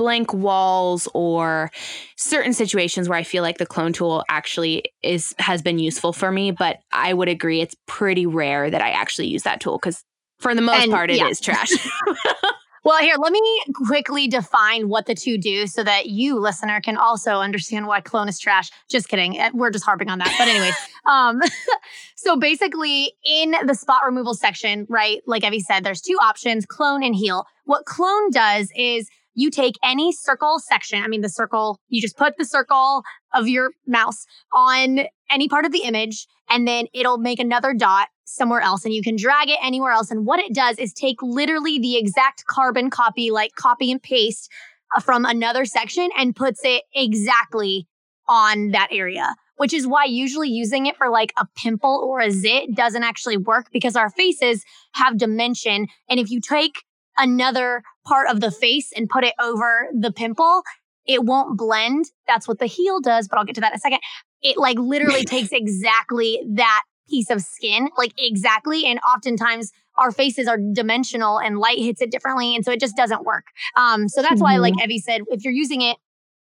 blank 0.02 0.34
walls 0.34 1.08
or 1.13 1.69
certain 2.17 2.54
situations 2.54 3.08
where 3.08 3.19
I 3.19 3.24
feel 3.24 3.43
like 3.43 3.60
the 3.60 3.67
clone 3.67 3.93
tool 3.93 4.24
actually 4.30 4.86
is 5.04 5.36
has 5.38 5.62
been 5.62 5.78
useful 5.78 6.12
for 6.12 6.32
me, 6.32 6.50
but 6.50 6.80
I 6.91 7.13
would 7.13 7.28
agree 7.28 7.62
it's 7.62 7.76
pretty 7.86 8.26
rare 8.26 8.71
that 8.71 8.82
I 8.82 8.89
actually 8.89 9.28
use 9.28 9.43
that 9.43 9.60
tool 9.60 9.78
cuz 9.78 10.04
for 10.39 10.56
the 10.56 10.62
most 10.62 10.82
And, 10.82 10.91
part 10.91 11.12
it 11.12 11.21
is 11.21 11.39
yeah. 11.47 11.54
trash. 11.54 11.69
Well, 12.84 12.98
here, 12.98 13.15
let 13.20 13.32
me 13.32 13.41
quickly 13.86 14.28
define 14.28 14.89
what 14.89 15.06
the 15.06 15.13
two 15.13 15.38
do 15.38 15.67
so 15.67 15.84
that 15.84 16.08
you, 16.08 16.39
listener, 16.39 16.82
can 16.82 16.98
also 16.98 17.34
understand 17.36 17.86
why 17.86 18.02
clone 18.02 18.28
is 18.28 18.39
trash. 18.39 18.72
Just 18.89 19.08
kidding. 19.08 19.38
Eh, 19.38 19.52
We're 19.54 19.70
just 19.70 19.86
harping 19.86 20.10
on 20.10 20.17
that. 20.17 20.34
But, 20.38 20.48
anyways, 20.48 20.76
um, 21.06 21.39
so 22.15 22.38
basically, 22.38 23.13
in 23.24 23.54
the 23.65 23.76
spot 23.76 24.02
removal 24.04 24.34
section, 24.34 24.88
right, 24.89 25.22
like 25.28 25.44
Evie 25.44 25.60
said, 25.60 25.84
there's 25.84 26.02
two 26.02 26.17
options 26.22 26.65
clone 26.65 27.04
and 27.04 27.15
heal. 27.15 27.46
What 27.65 27.86
clone 27.86 28.32
does 28.32 28.72
is 28.76 29.10
you 29.36 29.52
take 29.52 29.76
any 29.84 30.12
circle 30.12 30.58
section, 30.60 31.04
I 31.04 31.08
mean, 31.08 31.22
the 31.22 31.30
circle, 31.30 31.80
you 31.88 32.02
just 32.02 32.17
put 32.17 32.38
the 32.38 32.46
circle 32.46 33.04
of 33.34 33.48
your 33.48 33.72
mouse 33.88 34.26
on 34.54 35.02
any 35.30 35.48
part 35.48 35.65
of 35.65 35.72
the 35.72 35.84
image, 35.84 36.28
and 36.50 36.67
then 36.67 36.88
it'll 36.94 37.17
make 37.17 37.39
another 37.39 37.74
dot 37.74 38.10
somewhere 38.32 38.62
else 38.62 38.86
and 38.86 38.94
you 38.94 39.02
can 39.02 39.15
drag 39.15 39.50
it 39.50 39.60
anywhere 39.62 39.91
else. 39.91 40.12
And 40.12 40.26
what 40.26 40.39
it 40.39 40.54
does 40.54 40.78
is 40.78 40.94
take 40.94 41.22
literally 41.22 41.80
the 41.80 41.98
exact 41.98 42.46
carbon 42.46 42.89
copy, 42.89 43.32
like 43.32 43.56
copy 43.56 43.91
and 43.91 44.02
paste 44.02 44.50
uh, 44.96 45.00
from 45.00 45.26
another 45.26 45.65
section 45.65 46.10
and 46.17 46.36
puts 46.36 46.62
it 46.63 46.84
exactly 46.96 47.88
on 48.28 48.72
that 48.72 48.88
area, 48.91 49.36
which 49.58 49.74
is 49.74 49.86
why 49.86 50.06
usually 50.06 50.50
using 50.50 50.86
it 50.86 50.96
for 50.96 51.10
like 51.10 51.34
a 51.38 51.46
pimple 51.56 52.04
or 52.08 52.22
a 52.22 52.32
zit 52.32 52.74
doesn't 52.76 53.04
actually 53.04 53.38
work 53.38 53.67
because 53.72 53.96
our 53.96 54.10
faces 54.10 54.63
have 54.94 55.17
dimension. 55.17 55.88
And 56.10 56.20
if 56.20 56.30
you 56.30 56.39
take 56.39 56.84
another 57.17 57.84
part 58.06 58.30
of 58.30 58.39
the 58.39 58.52
face 58.52 58.91
and 58.96 59.10
put 59.10 59.24
it 59.24 59.34
over 59.41 59.88
the 59.94 60.12
pimple, 60.12 60.63
it 61.06 61.24
won't 61.26 61.58
blend. 61.58 62.06
That's 62.28 62.48
what 62.48 62.60
the 62.60 62.67
heal 62.67 63.02
does, 63.02 63.28
but 63.28 63.38
I'll 63.38 63.46
get 63.46 63.56
to 63.56 63.62
that 63.62 63.74
in 63.74 63.78
a 63.78 63.80
second. 63.80 64.00
It 64.41 64.58
like 64.58 64.80
literally 64.80 65.24
takes 65.26 65.52
exactly 65.52 66.41
that 66.56 66.82
piece 67.12 67.30
of 67.30 67.41
skin, 67.41 67.89
like 67.97 68.13
exactly. 68.17 68.86
And 68.86 69.00
oftentimes 69.00 69.71
our 69.97 70.12
faces 70.12 70.47
are 70.47 70.58
dimensional 70.58 71.39
and 71.39 71.60
light 71.60 71.78
hits 71.78 72.02
it 72.02 72.12
differently. 72.12 72.56
And 72.56 72.65
so 72.65 72.71
it 72.71 72.80
just 72.80 72.95
doesn't 72.95 73.24
work. 73.26 73.45
Um, 73.78 74.08
so 74.08 74.21
that's 74.21 74.41
why, 74.41 74.58
like 74.58 74.74
Evie 74.84 74.97
said, 75.00 75.21
if 75.28 75.43
you're 75.43 75.54
using 75.54 75.82
it 75.82 75.97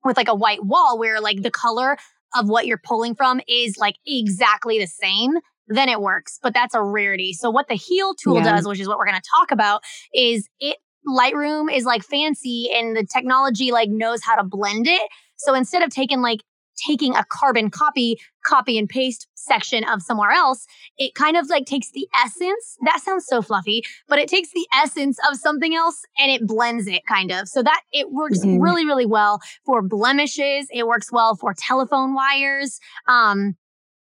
with 0.06 0.18
like 0.18 0.28
a 0.30 0.36
white 0.36 0.63
wall 0.63 1.00
where 1.00 1.20
like 1.20 1.42
the 1.42 1.52
color 1.52 1.98
of 2.36 2.50
what 2.50 2.66
you're 2.68 2.82
pulling 2.84 3.16
from 3.16 3.42
is 3.48 3.78
like 3.78 3.96
exactly 4.06 4.80
the 4.80 4.88
same, 4.88 5.34
then 5.68 5.89
it 5.89 6.02
works. 6.02 6.39
But 6.42 6.54
that's 6.54 6.76
a 6.76 6.82
rarity. 6.82 7.34
So 7.34 7.50
what 7.50 7.68
the 7.68 7.76
heal 7.76 8.13
tool 8.16 8.36
Yeah. 8.38 8.44
does, 8.56 8.68
which 8.68 8.80
is 8.80 8.88
what 8.88 8.98
we're 8.98 9.06
going 9.08 9.22
to 9.22 9.30
talk 9.39 9.52
about, 9.52 9.82
is 10.13 10.48
it 10.60 10.78
Lightroom 11.08 11.74
is 11.74 11.86
like 11.86 12.04
fancy 12.04 12.70
and 12.74 12.96
the 12.96 13.06
technology 13.06 13.72
like 13.72 13.89
knows 13.89 14.24
how 14.24 14.36
to 14.36 14.44
blend 14.44 14.88
it. 14.88 15.02
So 15.36 15.54
instead 15.54 15.84
of 15.84 15.89
taking 15.89 16.22
like 16.22 16.42
taking 16.78 17.16
a 17.16 17.24
carbon 17.26 17.70
copy, 17.70 18.18
copy 18.46 18.78
and 18.78 18.88
paste 18.90 19.28
section 19.36 19.84
of 19.84 20.02
somewhere 20.02 20.32
else, 20.32 20.66
it 20.98 21.14
kind 21.16 21.36
of 21.38 21.50
like 21.50 21.66
takes 21.66 21.92
the 21.92 22.08
essence. 22.24 22.78
That 22.86 23.02
sounds 23.02 23.26
so 23.26 23.42
fluffy, 23.42 23.84
but 24.08 24.20
it 24.20 24.28
takes 24.30 24.50
the 24.54 24.68
essence 24.76 25.18
of 25.30 25.38
something 25.38 25.76
else 25.76 26.02
and 26.18 26.32
it 26.32 26.48
blends 26.48 26.88
it 26.88 27.06
kind 27.08 27.32
of. 27.32 27.48
So 27.48 27.62
that 27.64 27.82
it 27.92 28.12
works 28.12 28.40
Mhm. 28.44 28.62
really, 28.62 28.86
really 28.86 29.06
well 29.06 29.40
for 29.66 29.82
blemishes. 29.82 30.68
It 30.72 30.88
works 30.88 31.12
well 31.12 31.36
for 31.36 31.54
telephone 31.54 32.14
wires. 32.14 32.80
Um, 33.08 33.56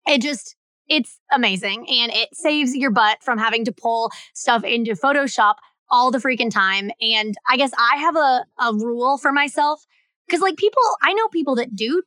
it 0.08 0.21
just, 0.21 0.56
it's 0.88 1.19
amazing 1.32 1.88
and 1.89 2.12
it 2.13 2.30
saves 2.34 2.75
your 2.75 2.91
butt 2.91 3.17
from 3.23 3.38
having 3.38 3.65
to 3.65 3.71
pull 3.71 4.12
stuff 4.34 4.63
into 4.63 4.93
Photoshop 4.93 5.56
all 5.89 6.12
the 6.12 6.17
freaking 6.19 6.51
time. 6.51 6.91
And 7.01 7.36
I 7.49 7.58
guess 7.58 7.71
I 7.78 7.97
have 7.97 8.15
a, 8.15 8.45
a 8.60 8.73
rule 8.73 9.17
for 9.17 9.32
myself 9.32 9.82
because, 10.28 10.41
like, 10.41 10.58
people, 10.58 10.82
I 11.04 11.13
know 11.13 11.28
people 11.28 11.56
that 11.56 11.75
do 11.75 12.01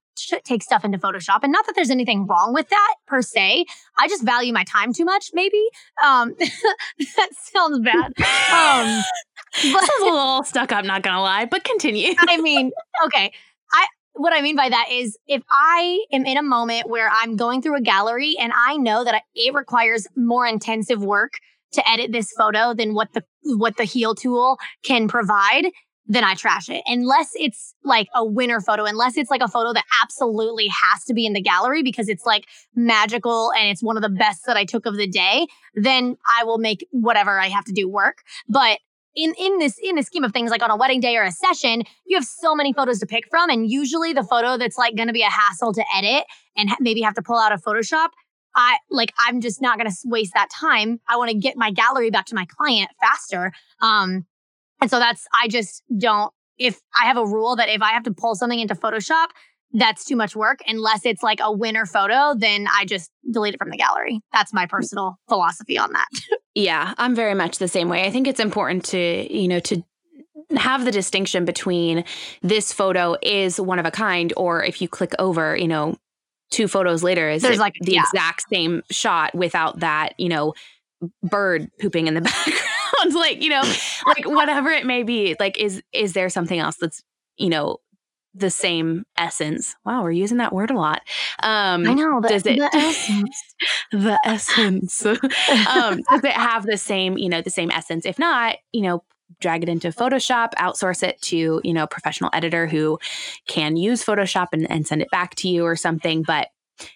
take 0.45 0.63
stuff 0.63 0.85
into 0.85 0.99
Photoshop, 0.99 1.41
and 1.43 1.53
not 1.53 1.67
that 1.67 1.75
there's 1.75 1.91
anything 1.91 2.27
wrong 2.27 2.53
with 2.53 2.69
that 2.69 2.95
per 3.07 3.23
se. 3.23 3.65
I 3.99 4.09
just 4.09 4.25
value 4.25 4.53
my 4.53 4.65
time 4.65 4.93
too 4.93 5.05
much, 5.05 5.31
maybe. 5.33 5.63
Um, 6.05 6.35
that 6.99 7.31
sounds 7.35 7.81
bad. 7.81 8.13
Um, 8.53 9.03
but 9.73 9.81
Sounds 9.81 9.91
a 10.01 10.05
little 10.05 10.45
stuck 10.45 10.73
up, 10.73 10.85
not 10.85 11.03
gonna 11.03 11.23
lie, 11.23 11.47
but 11.47 11.65
continue. 11.65 12.15
I 12.19 12.41
mean, 12.41 12.73
okay. 13.05 13.33
I 13.73 13.87
what 14.15 14.33
I 14.33 14.43
mean 14.43 14.57
by 14.57 14.69
that 14.69 14.89
is 14.91 15.17
if 15.27 15.43
I 15.51 16.05
am 16.13 16.27
in 16.27 16.37
a 16.37 16.43
moment 16.43 16.89
where 16.89 17.11
I'm 17.13 17.37
going 17.37 17.63
through 17.63 17.77
a 17.77 17.81
gallery 17.81 18.37
and 18.39 18.53
I 18.55 18.77
know 18.77 19.05
that 19.05 19.23
it 19.35 19.55
requires 19.55 20.07
more 20.17 20.47
intensive 20.47 21.03
work 21.03 21.35
to 21.73 21.89
edit 21.89 22.13
this 22.13 22.33
photo 22.33 22.75
than 22.75 22.95
what 22.95 23.13
the 23.13 23.23
what 23.43 23.77
the 23.77 23.85
heal 23.85 24.15
tool 24.15 24.59
can 24.83 25.09
provide, 25.09 25.67
then 26.09 26.25
I 26.25 26.35
trash 26.35 26.71
it. 26.71 26.83
Unless 26.87 27.33
it's 27.35 27.75
like 27.85 28.09
a 28.15 28.25
winner 28.25 28.61
photo, 28.61 28.87
unless 28.87 29.17
it's 29.17 29.31
like 29.31 29.43
a 29.43 29.49
photo 29.49 29.75
that 29.75 29.85
absolutely 30.03 30.69
has 30.69 31.05
to 31.05 31.15
be 31.15 31.27
in 31.27 31.35
the 31.35 31.43
gallery 31.43 31.83
because 31.83 32.09
it's 32.09 32.25
like 32.25 32.47
magical 32.75 33.53
and 33.53 33.69
it's 33.69 33.83
one 33.83 33.97
of 33.97 34.03
the 34.03 34.09
best 34.09 34.47
that 34.47 34.57
I 34.57 34.65
took 34.65 34.87
of 34.87 34.97
the 34.97 35.07
day, 35.07 35.47
then 35.75 36.17
I 36.39 36.45
will 36.45 36.59
make 36.59 36.87
whatever 36.91 37.39
I 37.39 37.49
have 37.49 37.67
to 37.67 37.73
do 37.73 37.89
work. 37.89 38.23
But 38.49 38.79
in 39.15 39.35
in 39.39 39.59
this 39.59 39.79
in 39.83 39.97
the 39.97 40.03
scheme 40.03 40.25
of 40.25 40.33
things 40.33 40.51
like 40.51 40.63
on 40.63 40.71
a 40.71 40.77
wedding 40.77 41.01
day 41.01 41.17
or 41.17 41.25
a 41.25 41.33
session 41.33 41.83
you 42.07 42.17
have 42.17 42.25
so 42.25 42.55
many 42.55 42.73
photos 42.73 42.99
to 43.01 43.07
pick 43.07 43.25
from 43.31 43.49
and 43.51 43.69
usually 43.71 44.13
the 44.13 44.23
photo 44.23 44.57
that's 44.57 44.77
like 44.77 44.97
going 44.97 45.07
to 45.07 45.15
be 45.15 45.23
a 45.23 45.31
hassle 45.31 45.73
to 45.73 45.83
edit 45.97 46.25
and 46.57 46.69
ha- 46.69 46.77
maybe 46.79 47.01
have 47.01 47.15
to 47.15 47.23
pull 47.23 47.39
out 47.39 47.51
of 47.51 47.63
photoshop 47.63 48.09
i 48.55 48.77
like 48.91 49.13
i'm 49.19 49.41
just 49.41 49.63
not 49.63 49.79
going 49.79 49.91
to 49.91 49.97
waste 50.05 50.35
that 50.35 50.49
time 50.51 51.01
i 51.09 51.17
want 51.17 51.31
to 51.31 51.37
get 51.37 51.57
my 51.57 51.71
gallery 51.71 52.11
back 52.11 52.27
to 52.27 52.35
my 52.35 52.45
client 52.45 52.91
faster 53.01 53.51
um 53.81 54.27
and 54.81 54.91
so 54.91 54.99
that's 54.99 55.27
i 55.43 55.49
just 55.49 55.83
don't 55.99 56.33
if 56.59 56.81
i 57.01 57.07
have 57.07 57.17
a 57.17 57.25
rule 57.27 57.57
that 57.57 57.69
if 57.69 57.83
i 57.83 57.93
have 57.93 58.03
to 58.05 58.13
pull 58.13 58.35
something 58.35 58.61
into 58.61 58.75
photoshop 58.75 59.27
that's 59.73 60.05
too 60.05 60.17
much 60.17 60.35
work 60.35 60.61
unless 60.67 61.05
it's 61.05 61.23
like 61.23 61.39
a 61.43 61.53
winner 61.53 61.85
photo 61.87 62.35
then 62.37 62.67
i 62.75 62.85
just 62.85 63.11
delete 63.33 63.55
it 63.55 63.59
from 63.59 63.71
the 63.71 63.77
gallery 63.77 64.21
that's 64.33 64.53
my 64.55 64.67
personal 64.67 65.19
philosophy 65.29 65.77
on 65.79 65.93
that 65.93 66.07
Yeah, 66.55 66.93
I'm 66.99 67.15
very 67.15 67.35
much 67.35 67.59
the 67.59 67.69
same 67.69 67.89
way. 67.89 68.05
I 68.05 68.11
think 68.11 68.27
it's 68.27 68.41
important 68.41 68.85
to, 68.87 68.99
you 69.33 69.47
know, 69.47 69.61
to 69.61 69.85
have 70.57 70.85
the 70.85 70.91
distinction 70.91 71.45
between 71.45 72.03
this 72.43 72.73
photo 72.73 73.15
is 73.23 73.61
one 73.61 73.79
of 73.79 73.87
a 73.87 73.93
kind 73.93 74.33
or 74.37 74.65
if 74.65 74.83
you 74.83 74.89
click 74.89 75.13
over, 75.21 75.57
you 75.57 75.69
know, 75.69 75.95
two 76.51 76.67
photos 76.67 77.05
later 77.05 77.31
is 77.31 77.43
There's 77.43 77.59
it 77.59 77.61
like- 77.61 77.75
the 77.81 77.93
yeah. 77.93 78.01
exact 78.01 78.43
same 78.53 78.83
shot 78.91 79.37
without 79.37 79.79
that, 79.81 80.15
you 80.19 80.29
know, 80.29 80.55
bird 81.23 81.71
pooping 81.81 82.09
in 82.09 82.15
the 82.15 82.21
background 82.23 82.59
like, 83.07 83.43
you 83.43 83.51
know, 83.51 83.63
like 84.07 84.25
whatever 84.27 84.71
it 84.71 84.87
may 84.87 85.03
be. 85.03 85.37
Like 85.39 85.59
is 85.59 85.83
is 85.93 86.13
there 86.13 86.29
something 86.29 86.59
else 86.59 86.77
that's, 86.81 87.03
you 87.37 87.49
know, 87.49 87.79
the 88.35 88.51
same 88.51 89.05
essence? 89.17 89.75
Wow, 89.85 90.03
we're 90.03 90.13
using 90.13 90.39
that 90.39 90.53
word 90.53 90.71
a 90.71 90.77
lot. 90.77 91.03
Um 91.43 91.87
i 91.89 91.95
know 91.95 92.21
the, 92.21 92.29
does 92.29 92.47
it- 92.47 92.59
the 92.59 92.71
essence. 92.75 93.55
the 93.93 94.19
essence. 94.25 95.07
um, 95.07 96.01
does 96.11 96.25
it 96.25 96.33
have 96.33 96.67
the 96.67 96.77
same, 96.77 97.17
you 97.19 97.29
know, 97.29 97.41
the 97.43 97.51
same 97.51 97.71
essence? 97.71 98.07
If 98.07 98.19
not, 98.19 98.57
you 98.73 98.83
know, 98.83 99.03
drag 99.41 99.63
it 99.63 99.69
into 99.69 99.89
Photoshop, 99.89 100.55
outsource 100.59 101.03
it 101.03 101.21
to, 101.23 101.61
you 101.63 101.73
know, 101.75 101.85
a 101.85 101.89
professional 101.89 102.31
editor 102.33 102.67
who 102.67 102.99
can 103.47 103.77
use 103.77 104.05
Photoshop 104.05 104.49
and, 104.53 104.71
and 104.71 104.87
send 104.87 105.03
it 105.03 105.11
back 105.11 105.35
to 105.37 105.49
you 105.49 105.65
or 105.65 105.77
something. 105.77 106.23
But 106.27 106.49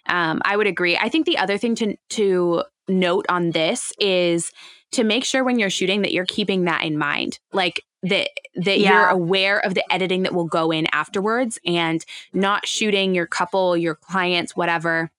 um, 0.07 0.41
I 0.45 0.57
would 0.57 0.67
agree. 0.67 0.97
I 0.97 1.09
think 1.09 1.27
the 1.27 1.39
other 1.39 1.59
thing 1.59 1.75
to 1.77 1.97
to 2.11 2.63
note 2.89 3.27
on 3.29 3.51
this 3.51 3.93
is 3.99 4.51
to 4.93 5.05
make 5.05 5.25
sure 5.25 5.45
when 5.45 5.59
you're 5.59 5.71
shooting 5.71 6.03
that 6.03 6.13
you're 6.13 6.27
keeping 6.27 6.65
that 6.65 6.85
in 6.85 6.97
mind. 6.99 7.39
Like 7.53 7.85
that 8.03 8.29
that 8.57 8.81
you're 8.81 9.09
aware 9.09 9.59
of 9.59 9.75
the 9.75 9.93
editing 9.93 10.23
that 10.23 10.35
will 10.35 10.47
go 10.47 10.71
in 10.71 10.87
afterwards 10.93 11.59
and 11.65 12.05
not 12.33 12.67
shooting 12.67 13.15
your 13.15 13.27
couple, 13.27 13.77
your 13.77 13.95
clients, 13.95 14.57
whatever, 14.57 15.11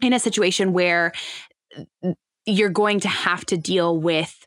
in 0.00 0.12
a 0.12 0.18
situation 0.18 0.72
where 0.72 1.12
you're 2.46 2.70
going 2.70 3.00
to 3.00 3.08
have 3.08 3.44
to 3.46 3.56
deal 3.56 3.98
with 3.98 4.46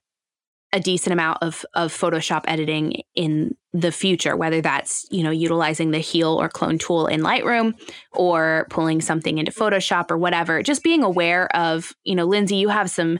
a 0.74 0.80
decent 0.80 1.14
amount 1.14 1.38
of 1.42 1.66
of 1.74 1.92
Photoshop 1.92 2.44
editing 2.48 3.02
in 3.16 3.56
the 3.74 3.92
future, 3.92 4.36
whether 4.36 4.62
that's 4.62 5.06
you 5.10 5.24
know 5.24 5.32
utilizing 5.32 5.92
the 5.92 6.00
heal 6.00 6.40
or 6.40 6.50
clone 6.50 6.78
tool 6.78 7.08
in 7.08 7.22
Lightroom 7.22 7.74
or 8.12 8.68
pulling 8.70 9.02
something 9.02 9.38
into 9.38 9.52
Photoshop 9.52 10.12
or 10.12 10.18
whatever. 10.18 10.62
Just 10.62 10.84
being 10.84 11.04
aware 11.04 11.54
of 11.56 11.94
you 12.04 12.16
know, 12.16 12.26
Lindsey, 12.26 12.58
you 12.58 12.70
have 12.70 12.90
some. 12.90 13.20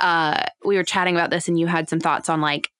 Uh, 0.00 0.44
we 0.64 0.76
were 0.76 0.84
chatting 0.84 1.14
about 1.14 1.30
this, 1.30 1.48
and 1.48 1.58
you 1.58 1.66
had 1.66 1.88
some 1.88 2.00
thoughts 2.00 2.28
on 2.28 2.40
like 2.40 2.70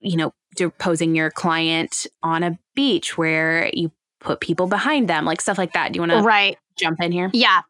you 0.00 0.16
know 0.16 0.32
posing 0.78 1.14
your 1.14 1.30
client 1.30 2.06
on 2.22 2.42
a 2.42 2.58
beach 2.74 3.16
where 3.16 3.70
you 3.72 3.90
put 4.20 4.40
people 4.40 4.66
behind 4.66 5.08
them, 5.08 5.24
like 5.24 5.40
stuff 5.40 5.58
like 5.58 5.72
that. 5.72 5.92
Do 5.92 5.98
you 5.98 6.02
want 6.02 6.12
to 6.12 6.22
right 6.22 6.56
jump 6.76 7.00
in 7.00 7.12
here? 7.12 7.30
Yeah. 7.32 7.62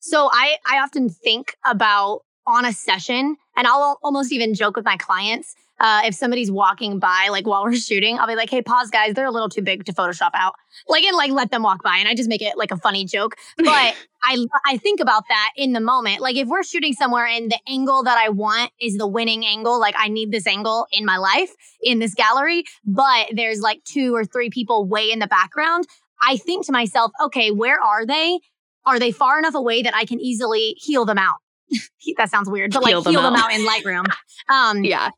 So 0.00 0.28
I 0.30 0.56
I 0.70 0.78
often 0.78 1.08
think 1.08 1.56
about 1.64 2.22
on 2.46 2.64
a 2.64 2.72
session 2.72 3.36
And 3.56 3.66
I'll 3.66 3.98
almost 4.02 4.32
even 4.32 4.54
joke 4.54 4.76
with 4.76 4.84
my 4.84 4.96
clients. 4.96 5.54
Uh, 5.78 6.02
if 6.04 6.14
somebody's 6.14 6.50
walking 6.50 6.98
by, 6.98 7.28
like 7.30 7.46
while 7.46 7.64
we're 7.64 7.74
shooting, 7.76 8.18
I'll 8.18 8.26
be 8.26 8.34
like, 8.34 8.50
"Hey, 8.50 8.62
pause, 8.62 8.90
guys! 8.90 9.14
They're 9.14 9.26
a 9.26 9.30
little 9.30 9.48
too 9.48 9.62
big 9.62 9.84
to 9.84 9.92
Photoshop 9.92 10.30
out." 10.34 10.54
Like, 10.88 11.04
and 11.04 11.16
like 11.16 11.30
let 11.30 11.50
them 11.50 11.62
walk 11.62 11.82
by, 11.82 11.96
and 11.98 12.08
I 12.08 12.14
just 12.14 12.28
make 12.28 12.42
it 12.42 12.56
like 12.56 12.70
a 12.70 12.76
funny 12.76 13.04
joke. 13.04 13.36
But 13.58 13.94
I 14.22 14.46
I 14.64 14.78
think 14.78 15.00
about 15.00 15.24
that 15.28 15.50
in 15.56 15.72
the 15.72 15.80
moment. 15.80 16.20
Like, 16.20 16.36
if 16.36 16.48
we're 16.48 16.62
shooting 16.62 16.92
somewhere 16.92 17.26
and 17.26 17.50
the 17.50 17.58
angle 17.68 18.02
that 18.04 18.16
I 18.16 18.28
want 18.30 18.70
is 18.80 18.96
the 18.96 19.06
winning 19.06 19.44
angle, 19.44 19.78
like 19.78 19.94
I 19.98 20.08
need 20.08 20.30
this 20.30 20.46
angle 20.46 20.86
in 20.92 21.04
my 21.04 21.18
life 21.18 21.50
in 21.82 21.98
this 21.98 22.14
gallery, 22.14 22.64
but 22.84 23.28
there's 23.32 23.60
like 23.60 23.82
two 23.84 24.14
or 24.14 24.24
three 24.24 24.50
people 24.50 24.86
way 24.86 25.10
in 25.10 25.18
the 25.18 25.26
background. 25.26 25.86
I 26.22 26.36
think 26.36 26.66
to 26.66 26.72
myself, 26.72 27.12
okay, 27.22 27.50
where 27.50 27.80
are 27.80 28.06
they? 28.06 28.40
Are 28.86 28.98
they 28.98 29.10
far 29.10 29.38
enough 29.38 29.54
away 29.54 29.82
that 29.82 29.94
I 29.94 30.04
can 30.04 30.20
easily 30.20 30.74
heal 30.78 31.04
them 31.04 31.18
out? 31.18 31.36
that 32.16 32.30
sounds 32.30 32.48
weird, 32.48 32.72
but 32.72 32.82
like 32.82 32.90
heal 32.90 33.02
them, 33.02 33.12
heal 33.12 33.20
out. 33.20 33.30
them 33.30 33.42
out 33.42 33.52
in 33.52 33.66
Lightroom. 33.66 34.06
Um, 34.48 34.84
yeah. 34.84 35.10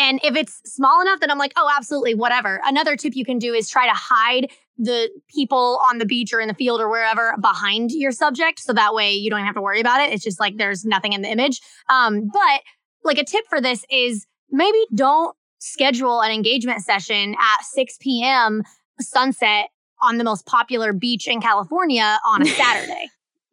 And 0.00 0.18
if 0.24 0.34
it's 0.34 0.62
small 0.64 1.02
enough, 1.02 1.20
then 1.20 1.30
I'm 1.30 1.36
like, 1.36 1.52
oh, 1.56 1.70
absolutely, 1.76 2.14
whatever. 2.14 2.62
Another 2.64 2.96
tip 2.96 3.14
you 3.14 3.24
can 3.24 3.38
do 3.38 3.52
is 3.52 3.68
try 3.68 3.86
to 3.86 3.94
hide 3.94 4.50
the 4.78 5.10
people 5.28 5.78
on 5.90 5.98
the 5.98 6.06
beach 6.06 6.32
or 6.32 6.40
in 6.40 6.48
the 6.48 6.54
field 6.54 6.80
or 6.80 6.88
wherever 6.88 7.34
behind 7.38 7.90
your 7.92 8.10
subject. 8.10 8.60
So 8.60 8.72
that 8.72 8.94
way 8.94 9.12
you 9.12 9.28
don't 9.28 9.44
have 9.44 9.54
to 9.56 9.60
worry 9.60 9.78
about 9.78 10.00
it. 10.00 10.10
It's 10.10 10.24
just 10.24 10.40
like 10.40 10.56
there's 10.56 10.86
nothing 10.86 11.12
in 11.12 11.20
the 11.20 11.28
image. 11.28 11.60
Um, 11.90 12.30
but 12.32 12.62
like 13.04 13.18
a 13.18 13.24
tip 13.24 13.44
for 13.50 13.60
this 13.60 13.84
is 13.90 14.26
maybe 14.50 14.78
don't 14.94 15.36
schedule 15.58 16.22
an 16.22 16.32
engagement 16.32 16.80
session 16.80 17.34
at 17.38 17.64
6 17.64 17.98
p.m. 18.00 18.62
sunset 19.00 19.68
on 20.00 20.16
the 20.16 20.24
most 20.24 20.46
popular 20.46 20.94
beach 20.94 21.28
in 21.28 21.42
California 21.42 22.18
on 22.26 22.40
a 22.40 22.46
Saturday. 22.46 23.10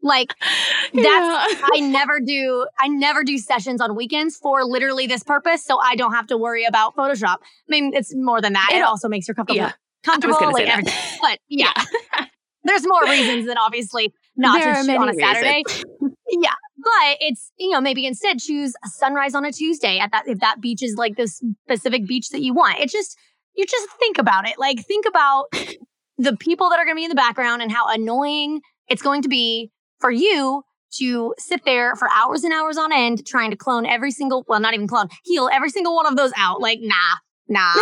Like 0.08 0.34
that's 0.94 0.96
yeah. 0.96 1.68
I 1.74 1.80
never 1.82 2.20
do 2.20 2.66
I 2.80 2.88
never 2.88 3.24
do 3.24 3.38
sessions 3.38 3.82
on 3.82 3.96
weekends 3.96 4.38
for 4.38 4.64
literally 4.64 5.08
this 5.08 5.24
purpose. 5.24 5.64
So 5.64 5.78
I 5.78 5.96
don't 5.96 6.14
have 6.14 6.28
to 6.28 6.38
worry 6.38 6.66
about 6.66 6.96
Photoshop. 6.96 7.38
I 7.38 7.70
mean, 7.70 7.94
it's 7.94 8.16
more 8.16 8.42
than 8.42 8.54
that. 8.54 8.70
It, 8.72 8.78
it 8.78 8.84
also 8.84 9.08
makes 9.08 9.28
you 9.28 9.34
comfortable. 9.34 9.60
Yeah. 9.60 9.74
Comfortable, 10.04 10.38
like 10.54 10.68
everything. 10.68 10.94
But 11.22 11.40
yeah. 11.48 11.72
yeah. 11.76 12.26
There's 12.64 12.86
more 12.86 13.04
reasons 13.04 13.46
than 13.46 13.58
obviously 13.58 14.14
not 14.36 14.60
there 14.60 14.74
to 14.74 14.84
shoot 14.84 14.98
on 14.98 15.10
a 15.10 15.14
Saturday. 15.14 15.64
yeah. 16.30 16.54
But 16.78 17.18
it's, 17.22 17.52
you 17.58 17.70
know, 17.70 17.80
maybe 17.80 18.06
instead 18.06 18.40
choose 18.40 18.74
a 18.84 18.90
sunrise 18.90 19.34
on 19.34 19.46
a 19.46 19.52
Tuesday 19.52 20.00
at 20.00 20.12
that 20.12 20.28
if 20.28 20.40
that 20.40 20.60
beach 20.60 20.84
is 20.84 20.96
like 20.96 21.16
this 21.16 21.42
specific 21.64 22.06
beach 22.06 22.30
that 22.30 22.42
you 22.42 22.54
want. 22.54 22.80
It 22.80 22.90
just 22.90 23.18
you 23.56 23.66
just 23.66 23.88
think 24.00 24.18
about 24.18 24.48
it. 24.48 24.60
Like 24.60 24.86
think 24.86 25.06
about 25.06 25.46
the 26.18 26.36
people 26.38 26.70
that 26.70 26.80
are 26.80 26.86
going 26.86 26.96
to 26.96 27.00
be 27.00 27.06
in 27.06 27.10
the 27.10 27.16
background 27.16 27.62
and 27.62 27.72
how 27.72 27.88
annoying 27.88 28.62
it's 28.88 29.02
going 29.02 29.22
to 29.24 29.30
be 29.30 29.72
for 30.00 30.12
you 30.12 30.64
to 30.98 31.34
sit 31.38 31.66
there 31.66 31.96
for 31.96 32.10
hours 32.10 32.44
and 32.44 32.54
hours 32.54 32.78
on 32.78 32.92
end 32.94 33.26
trying 33.26 33.52
to 33.52 33.58
clone 33.58 33.86
every 33.86 34.12
single, 34.12 34.46
well, 34.48 34.60
not 34.60 34.74
even 34.74 34.88
clone, 34.88 35.08
heal 35.24 35.50
every 35.52 35.70
single 35.70 35.96
one 35.96 36.06
of 36.06 36.16
those 36.16 36.32
out. 36.38 36.62
Like, 36.62 36.80
nah, 36.82 37.16
nah. 37.48 37.74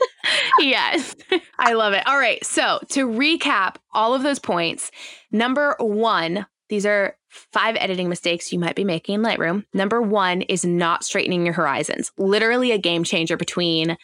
yes, 0.60 1.16
I 1.58 1.72
love 1.72 1.92
it. 1.92 2.06
All 2.06 2.18
right. 2.18 2.44
So 2.44 2.80
to 2.90 3.06
recap 3.08 3.76
all 3.92 4.14
of 4.14 4.22
those 4.22 4.38
points, 4.38 4.90
number 5.30 5.76
one, 5.78 6.46
these 6.68 6.86
are 6.86 7.16
five 7.28 7.76
editing 7.78 8.08
mistakes 8.08 8.52
you 8.52 8.58
might 8.58 8.76
be 8.76 8.84
making 8.84 9.16
in 9.16 9.22
Lightroom. 9.22 9.64
Number 9.74 10.00
one 10.00 10.42
is 10.42 10.64
not 10.64 11.04
straightening 11.04 11.44
your 11.44 11.54
horizons. 11.54 12.10
Literally 12.16 12.72
a 12.72 12.78
game 12.78 13.04
changer 13.04 13.36
between 13.36 13.96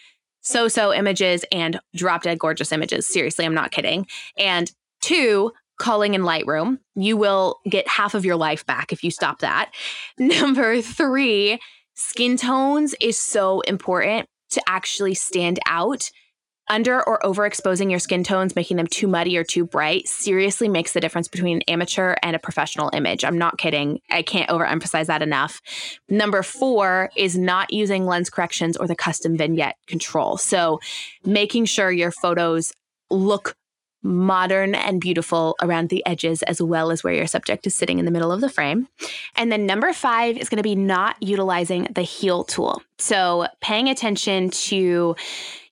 so 0.42 0.68
so 0.68 0.92
images 0.92 1.44
and 1.52 1.80
drop 1.94 2.24
dead 2.24 2.38
gorgeous 2.38 2.72
images. 2.72 3.06
Seriously, 3.06 3.44
I'm 3.44 3.54
not 3.54 3.70
kidding. 3.70 4.06
And 4.36 4.70
two, 5.00 5.52
culling 5.82 6.14
in 6.14 6.22
Lightroom. 6.22 6.78
You 6.94 7.16
will 7.16 7.58
get 7.68 7.88
half 7.88 8.14
of 8.14 8.24
your 8.24 8.36
life 8.36 8.64
back 8.64 8.92
if 8.92 9.02
you 9.02 9.10
stop 9.10 9.40
that. 9.40 9.72
Number 10.18 10.80
three, 10.80 11.58
skin 11.94 12.36
tones 12.36 12.94
is 13.00 13.18
so 13.18 13.60
important 13.62 14.26
to 14.50 14.62
actually 14.68 15.14
stand 15.14 15.58
out. 15.66 16.10
Under 16.70 17.02
or 17.02 17.18
overexposing 17.20 17.90
your 17.90 17.98
skin 17.98 18.22
tones, 18.22 18.54
making 18.54 18.76
them 18.76 18.86
too 18.86 19.08
muddy 19.08 19.36
or 19.36 19.42
too 19.42 19.66
bright, 19.66 20.06
seriously 20.06 20.68
makes 20.68 20.92
the 20.92 21.00
difference 21.00 21.26
between 21.26 21.56
an 21.56 21.62
amateur 21.62 22.14
and 22.22 22.36
a 22.36 22.38
professional 22.38 22.88
image. 22.92 23.24
I'm 23.24 23.36
not 23.36 23.58
kidding. 23.58 24.00
I 24.08 24.22
can't 24.22 24.48
overemphasize 24.48 25.06
that 25.06 25.22
enough. 25.22 25.60
Number 26.08 26.44
four 26.44 27.10
is 27.16 27.36
not 27.36 27.72
using 27.72 28.06
lens 28.06 28.30
corrections 28.30 28.76
or 28.76 28.86
the 28.86 28.94
custom 28.94 29.36
vignette 29.36 29.74
control. 29.88 30.36
So, 30.36 30.78
making 31.24 31.64
sure 31.64 31.90
your 31.90 32.12
photos 32.12 32.72
look 33.10 33.56
modern 34.02 34.74
and 34.74 35.00
beautiful 35.00 35.56
around 35.62 35.88
the 35.88 36.04
edges 36.06 36.42
as 36.42 36.60
well 36.60 36.90
as 36.90 37.04
where 37.04 37.14
your 37.14 37.26
subject 37.26 37.66
is 37.66 37.74
sitting 37.74 37.98
in 37.98 38.04
the 38.04 38.10
middle 38.10 38.32
of 38.32 38.40
the 38.40 38.48
frame. 38.48 38.88
And 39.36 39.50
then 39.50 39.66
number 39.66 39.92
five 39.92 40.36
is 40.36 40.48
going 40.48 40.58
to 40.58 40.62
be 40.62 40.74
not 40.74 41.16
utilizing 41.22 41.84
the 41.94 42.02
heal 42.02 42.44
tool. 42.44 42.82
So 42.98 43.46
paying 43.60 43.88
attention 43.88 44.50
to 44.50 45.16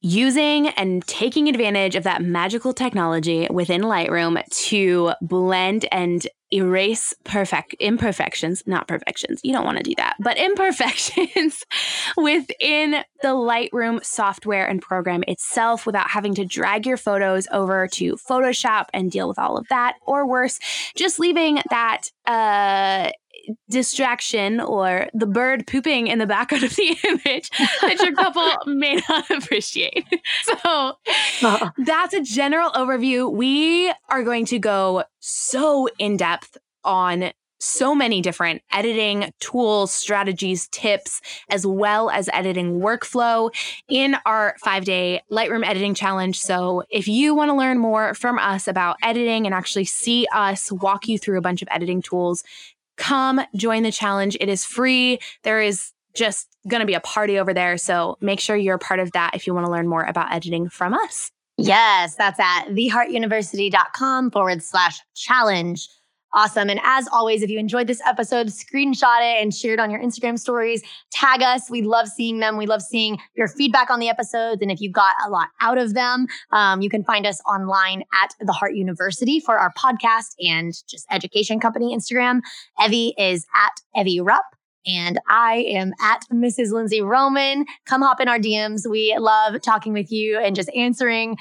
using 0.01 0.69
and 0.69 1.07
taking 1.07 1.49
advantage 1.49 1.95
of 1.95 2.05
that 2.05 2.23
magical 2.23 2.73
technology 2.73 3.47
within 3.51 3.83
Lightroom 3.83 4.43
to 4.69 5.13
blend 5.21 5.87
and 5.93 6.27
erase 6.53 7.15
perfect 7.25 7.75
imperfections, 7.81 8.63
not 8.67 8.89
perfections. 8.89 9.41
You 9.43 9.53
don't 9.53 9.65
want 9.65 9.79
to 9.79 9.85
do 9.85 9.95
that, 9.97 10.17
but 10.21 10.37
imperfections 10.51 11.65
within 12.17 13.05
the 13.23 13.29
Lightroom 13.29 14.05
software 14.05 14.67
and 14.67 14.81
program 14.83 15.23
itself 15.29 15.87
without 15.87 16.11
having 16.11 16.35
to 16.35 16.45
drag 16.45 16.87
your 16.87 16.97
photos 16.97 17.47
over 17.53 17.87
to 17.89 18.17
Photoshop 18.17 18.87
and 18.93 19.11
deal 19.11 19.29
with 19.29 19.39
all 19.39 19.57
of 19.57 19.69
that 19.69 19.95
or 20.07 20.27
worse, 20.27 20.59
just 20.95 21.19
leaving 21.19 21.61
that 21.71 22.11
uh 22.27 23.11
distraction 23.69 24.61
or 24.61 25.09
the 25.15 25.27
bird 25.27 25.67
pooping 25.67 26.07
in 26.07 26.19
the 26.19 26.27
background 26.27 26.65
of 26.65 26.75
the 26.77 26.97
image 27.09 27.51
that 27.81 28.01
your 28.01 28.13
couple 28.17 28.51
may 28.67 29.01
not 29.09 29.31
appreciate. 29.43 30.07
So 30.45 30.55
uh-huh. 30.65 31.71
that's 31.79 32.15
a 32.15 32.23
general 32.23 32.71
overview. 32.71 33.31
We 33.31 33.93
are 34.09 34.23
going 34.23 34.47
to 34.47 34.59
go 34.59 35.05
so 35.21 35.89
in 35.99 36.17
depth 36.17 36.57
on 36.85 37.33
so 37.61 37.95
many 37.95 38.21
different 38.21 38.63
editing 38.73 39.33
tools, 39.39 39.93
strategies, 39.93 40.67
tips, 40.69 41.21
as 41.51 41.67
well 41.67 42.11
as 42.11 42.29
editing 42.33 42.81
workflow 42.81 43.55
in 43.89 44.17
our 44.27 44.57
five 44.65 44.85
day 44.85 45.23
Lightroom 45.31 45.65
editing 45.65 45.95
challenge. 45.95 46.41
So, 46.41 46.83
if 46.91 47.07
you 47.07 47.35
want 47.35 47.51
to 47.51 47.55
learn 47.55 47.79
more 47.79 48.15
from 48.15 48.39
us 48.39 48.67
about 48.67 48.97
editing 49.03 49.47
and 49.47 49.55
actually 49.55 49.85
see 49.85 50.27
us 50.33 50.73
walk 50.73 51.07
you 51.07 51.19
through 51.19 51.39
a 51.39 51.43
bunch 51.43 51.63
of 51.63 51.69
editing 51.71 52.03
tools, 52.03 52.43
come 53.01 53.41
join 53.57 53.83
the 53.83 53.91
challenge. 53.91 54.37
It 54.41 54.49
is 54.49 54.65
free. 54.65 55.19
There 55.43 55.61
is 55.61 55.91
just 56.15 56.49
going 56.69 56.81
to 56.81 56.87
be 56.87 56.95
a 56.95 57.01
party 57.01 57.39
over 57.39 57.55
there. 57.55 57.77
So 57.77 58.17
make 58.21 58.41
sure 58.41 58.57
you're 58.57 58.79
part 58.79 59.01
of 59.01 59.11
that 59.13 59.33
if 59.35 59.47
you 59.47 59.55
want 59.55 59.67
to 59.67 59.73
learn 59.73 59.89
more 59.89 60.05
about 60.05 60.33
editing 60.33 60.69
from 60.69 60.95
us. 60.95 61.31
Yes, 61.57 62.15
that's 62.17 62.41
at 62.41 62.69
theheartuniversity.com 62.69 64.31
forward 64.31 64.63
slash 64.63 65.01
challenge. 65.15 65.89
Awesome. 66.33 66.71
And 66.71 66.81
as 66.85 67.09
always, 67.13 67.43
if 67.43 67.51
you 67.51 67.59
enjoyed 67.59 67.89
this 67.89 68.01
episode, 68.07 68.49
screenshot 68.49 69.21
it 69.21 69.43
and 69.43 69.53
share 69.53 69.75
it 69.75 69.81
on 69.81 69.91
your 69.91 70.01
Instagram 70.01 70.39
stories. 70.39 70.83
Tag 71.11 71.43
us. 71.43 71.69
We 71.69 71.83
love 71.83 72.07
seeing 72.07 72.39
them. 72.39 72.57
We 72.57 72.67
love 72.67 72.83
seeing 72.83 73.19
your 73.35 73.49
feedback 73.49 73.91
on 73.91 73.99
the 73.99 74.09
episodes. 74.09 74.63
And 74.63 74.71
if 74.71 74.81
you 74.81 74.93
got 74.93 75.17
a 75.27 75.31
lot 75.31 75.49
out 75.61 75.77
of 75.77 75.95
them, 75.95 76.29
um, 76.53 76.83
you 76.83 76.89
can 76.89 77.03
find 77.03 77.27
us 77.27 77.41
online 77.49 78.05
at 78.15 78.35
the 78.41 78.53
Heart 78.53 78.75
University 78.75 79.41
for 79.41 79.59
our 79.59 79.73
podcast 79.77 80.35
and 80.39 80.73
just 80.89 81.05
education 81.11 81.59
company 81.59 81.97
Instagram. 81.97 82.41
Evie 82.83 83.15
is 83.19 83.47
at 83.55 84.01
Evie 84.01 84.21
Rupp. 84.21 84.45
And 84.87 85.21
I 85.29 85.57
am 85.69 85.93
at 86.01 86.25
Mrs. 86.33 86.73
Lindsey 86.73 87.03
Roman. 87.03 87.67
Come 87.85 88.01
hop 88.01 88.21
in 88.21 88.29
our 88.29 88.39
DMs. 88.39 88.89
We 88.89 89.15
love 89.19 89.61
talking 89.61 89.93
with 89.93 90.11
you 90.11 90.39
and 90.39 90.57
just 90.57 90.71
answering 90.75 91.37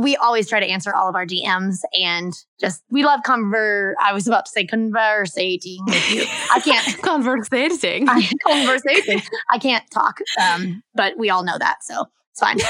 we 0.00 0.16
always 0.16 0.48
try 0.48 0.60
to 0.60 0.66
answer 0.66 0.94
all 0.94 1.08
of 1.08 1.14
our 1.14 1.26
DMs 1.26 1.80
and 1.98 2.32
just 2.60 2.82
we 2.90 3.04
love 3.04 3.20
conver. 3.20 3.94
I 4.00 4.12
was 4.12 4.26
about 4.26 4.46
to 4.46 4.50
say 4.50 4.64
conversating 4.66 5.80
with 5.86 6.10
you. 6.10 6.24
I 6.52 6.60
can't 6.60 6.86
conversating. 7.02 8.08
I, 8.08 8.28
conversating. 8.46 9.22
I 9.50 9.58
can't 9.58 9.84
talk, 9.90 10.20
um, 10.40 10.82
but 10.94 11.18
we 11.18 11.30
all 11.30 11.44
know 11.44 11.58
that, 11.58 11.84
so 11.84 12.06
it's 12.32 12.40
fine. 12.40 12.58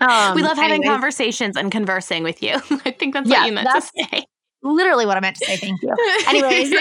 Um, 0.00 0.34
we 0.34 0.42
love 0.42 0.56
having 0.56 0.82
anyways. 0.82 0.88
conversations 0.88 1.56
and 1.56 1.70
conversing 1.70 2.24
with 2.24 2.42
you. 2.42 2.54
I 2.84 2.90
think 2.90 3.14
that's 3.14 3.30
yeah, 3.30 3.42
what 3.42 3.46
you 3.46 3.52
meant 3.52 3.68
to 3.70 3.80
say 3.80 4.26
literally 4.64 5.06
what 5.06 5.16
I 5.16 5.20
meant 5.20 5.36
to 5.36 5.46
say. 5.46 5.56
Thank 5.56 5.82
you. 5.82 5.94
Anyways, 6.28 6.72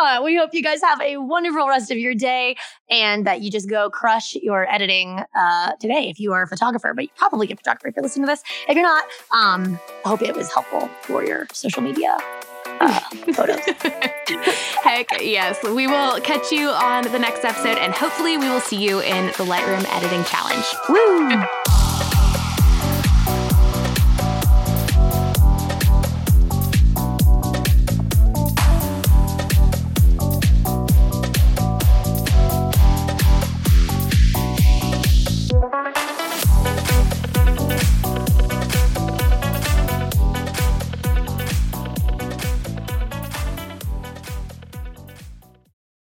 uh, 0.00 0.20
we 0.24 0.36
hope 0.36 0.50
you 0.52 0.62
guys 0.62 0.80
have 0.82 1.00
a 1.00 1.18
wonderful 1.18 1.68
rest 1.68 1.90
of 1.90 1.98
your 1.98 2.14
day 2.14 2.56
and 2.88 3.26
that 3.26 3.42
you 3.42 3.50
just 3.50 3.68
go 3.68 3.90
crush 3.90 4.34
your 4.36 4.70
editing 4.72 5.20
uh, 5.36 5.72
today 5.80 6.08
if 6.08 6.20
you 6.20 6.32
are 6.32 6.42
a 6.42 6.46
photographer, 6.46 6.92
but 6.94 7.04
you 7.04 7.10
probably 7.16 7.46
get 7.46 7.58
photographer 7.58 7.88
if 7.88 7.96
you're 7.96 8.02
listening 8.02 8.26
to 8.26 8.32
this. 8.32 8.42
If 8.68 8.76
you're 8.76 8.84
not, 8.84 9.04
um, 9.32 9.78
I 10.04 10.08
hope 10.08 10.22
it 10.22 10.34
was 10.34 10.52
helpful 10.52 10.88
for 11.02 11.24
your 11.24 11.46
social 11.52 11.82
media 11.82 12.16
uh, 12.80 13.00
photos. 13.32 13.60
Heck 14.82 15.20
yes. 15.20 15.62
We 15.62 15.86
will 15.86 16.20
catch 16.20 16.50
you 16.52 16.68
on 16.68 17.04
the 17.04 17.18
next 17.18 17.44
episode 17.44 17.78
and 17.78 17.92
hopefully 17.92 18.36
we 18.36 18.48
will 18.48 18.60
see 18.60 18.76
you 18.76 19.00
in 19.00 19.26
the 19.26 19.44
Lightroom 19.44 19.84
Editing 19.88 20.24
Challenge. 20.24 20.64
Woo! 20.88 21.61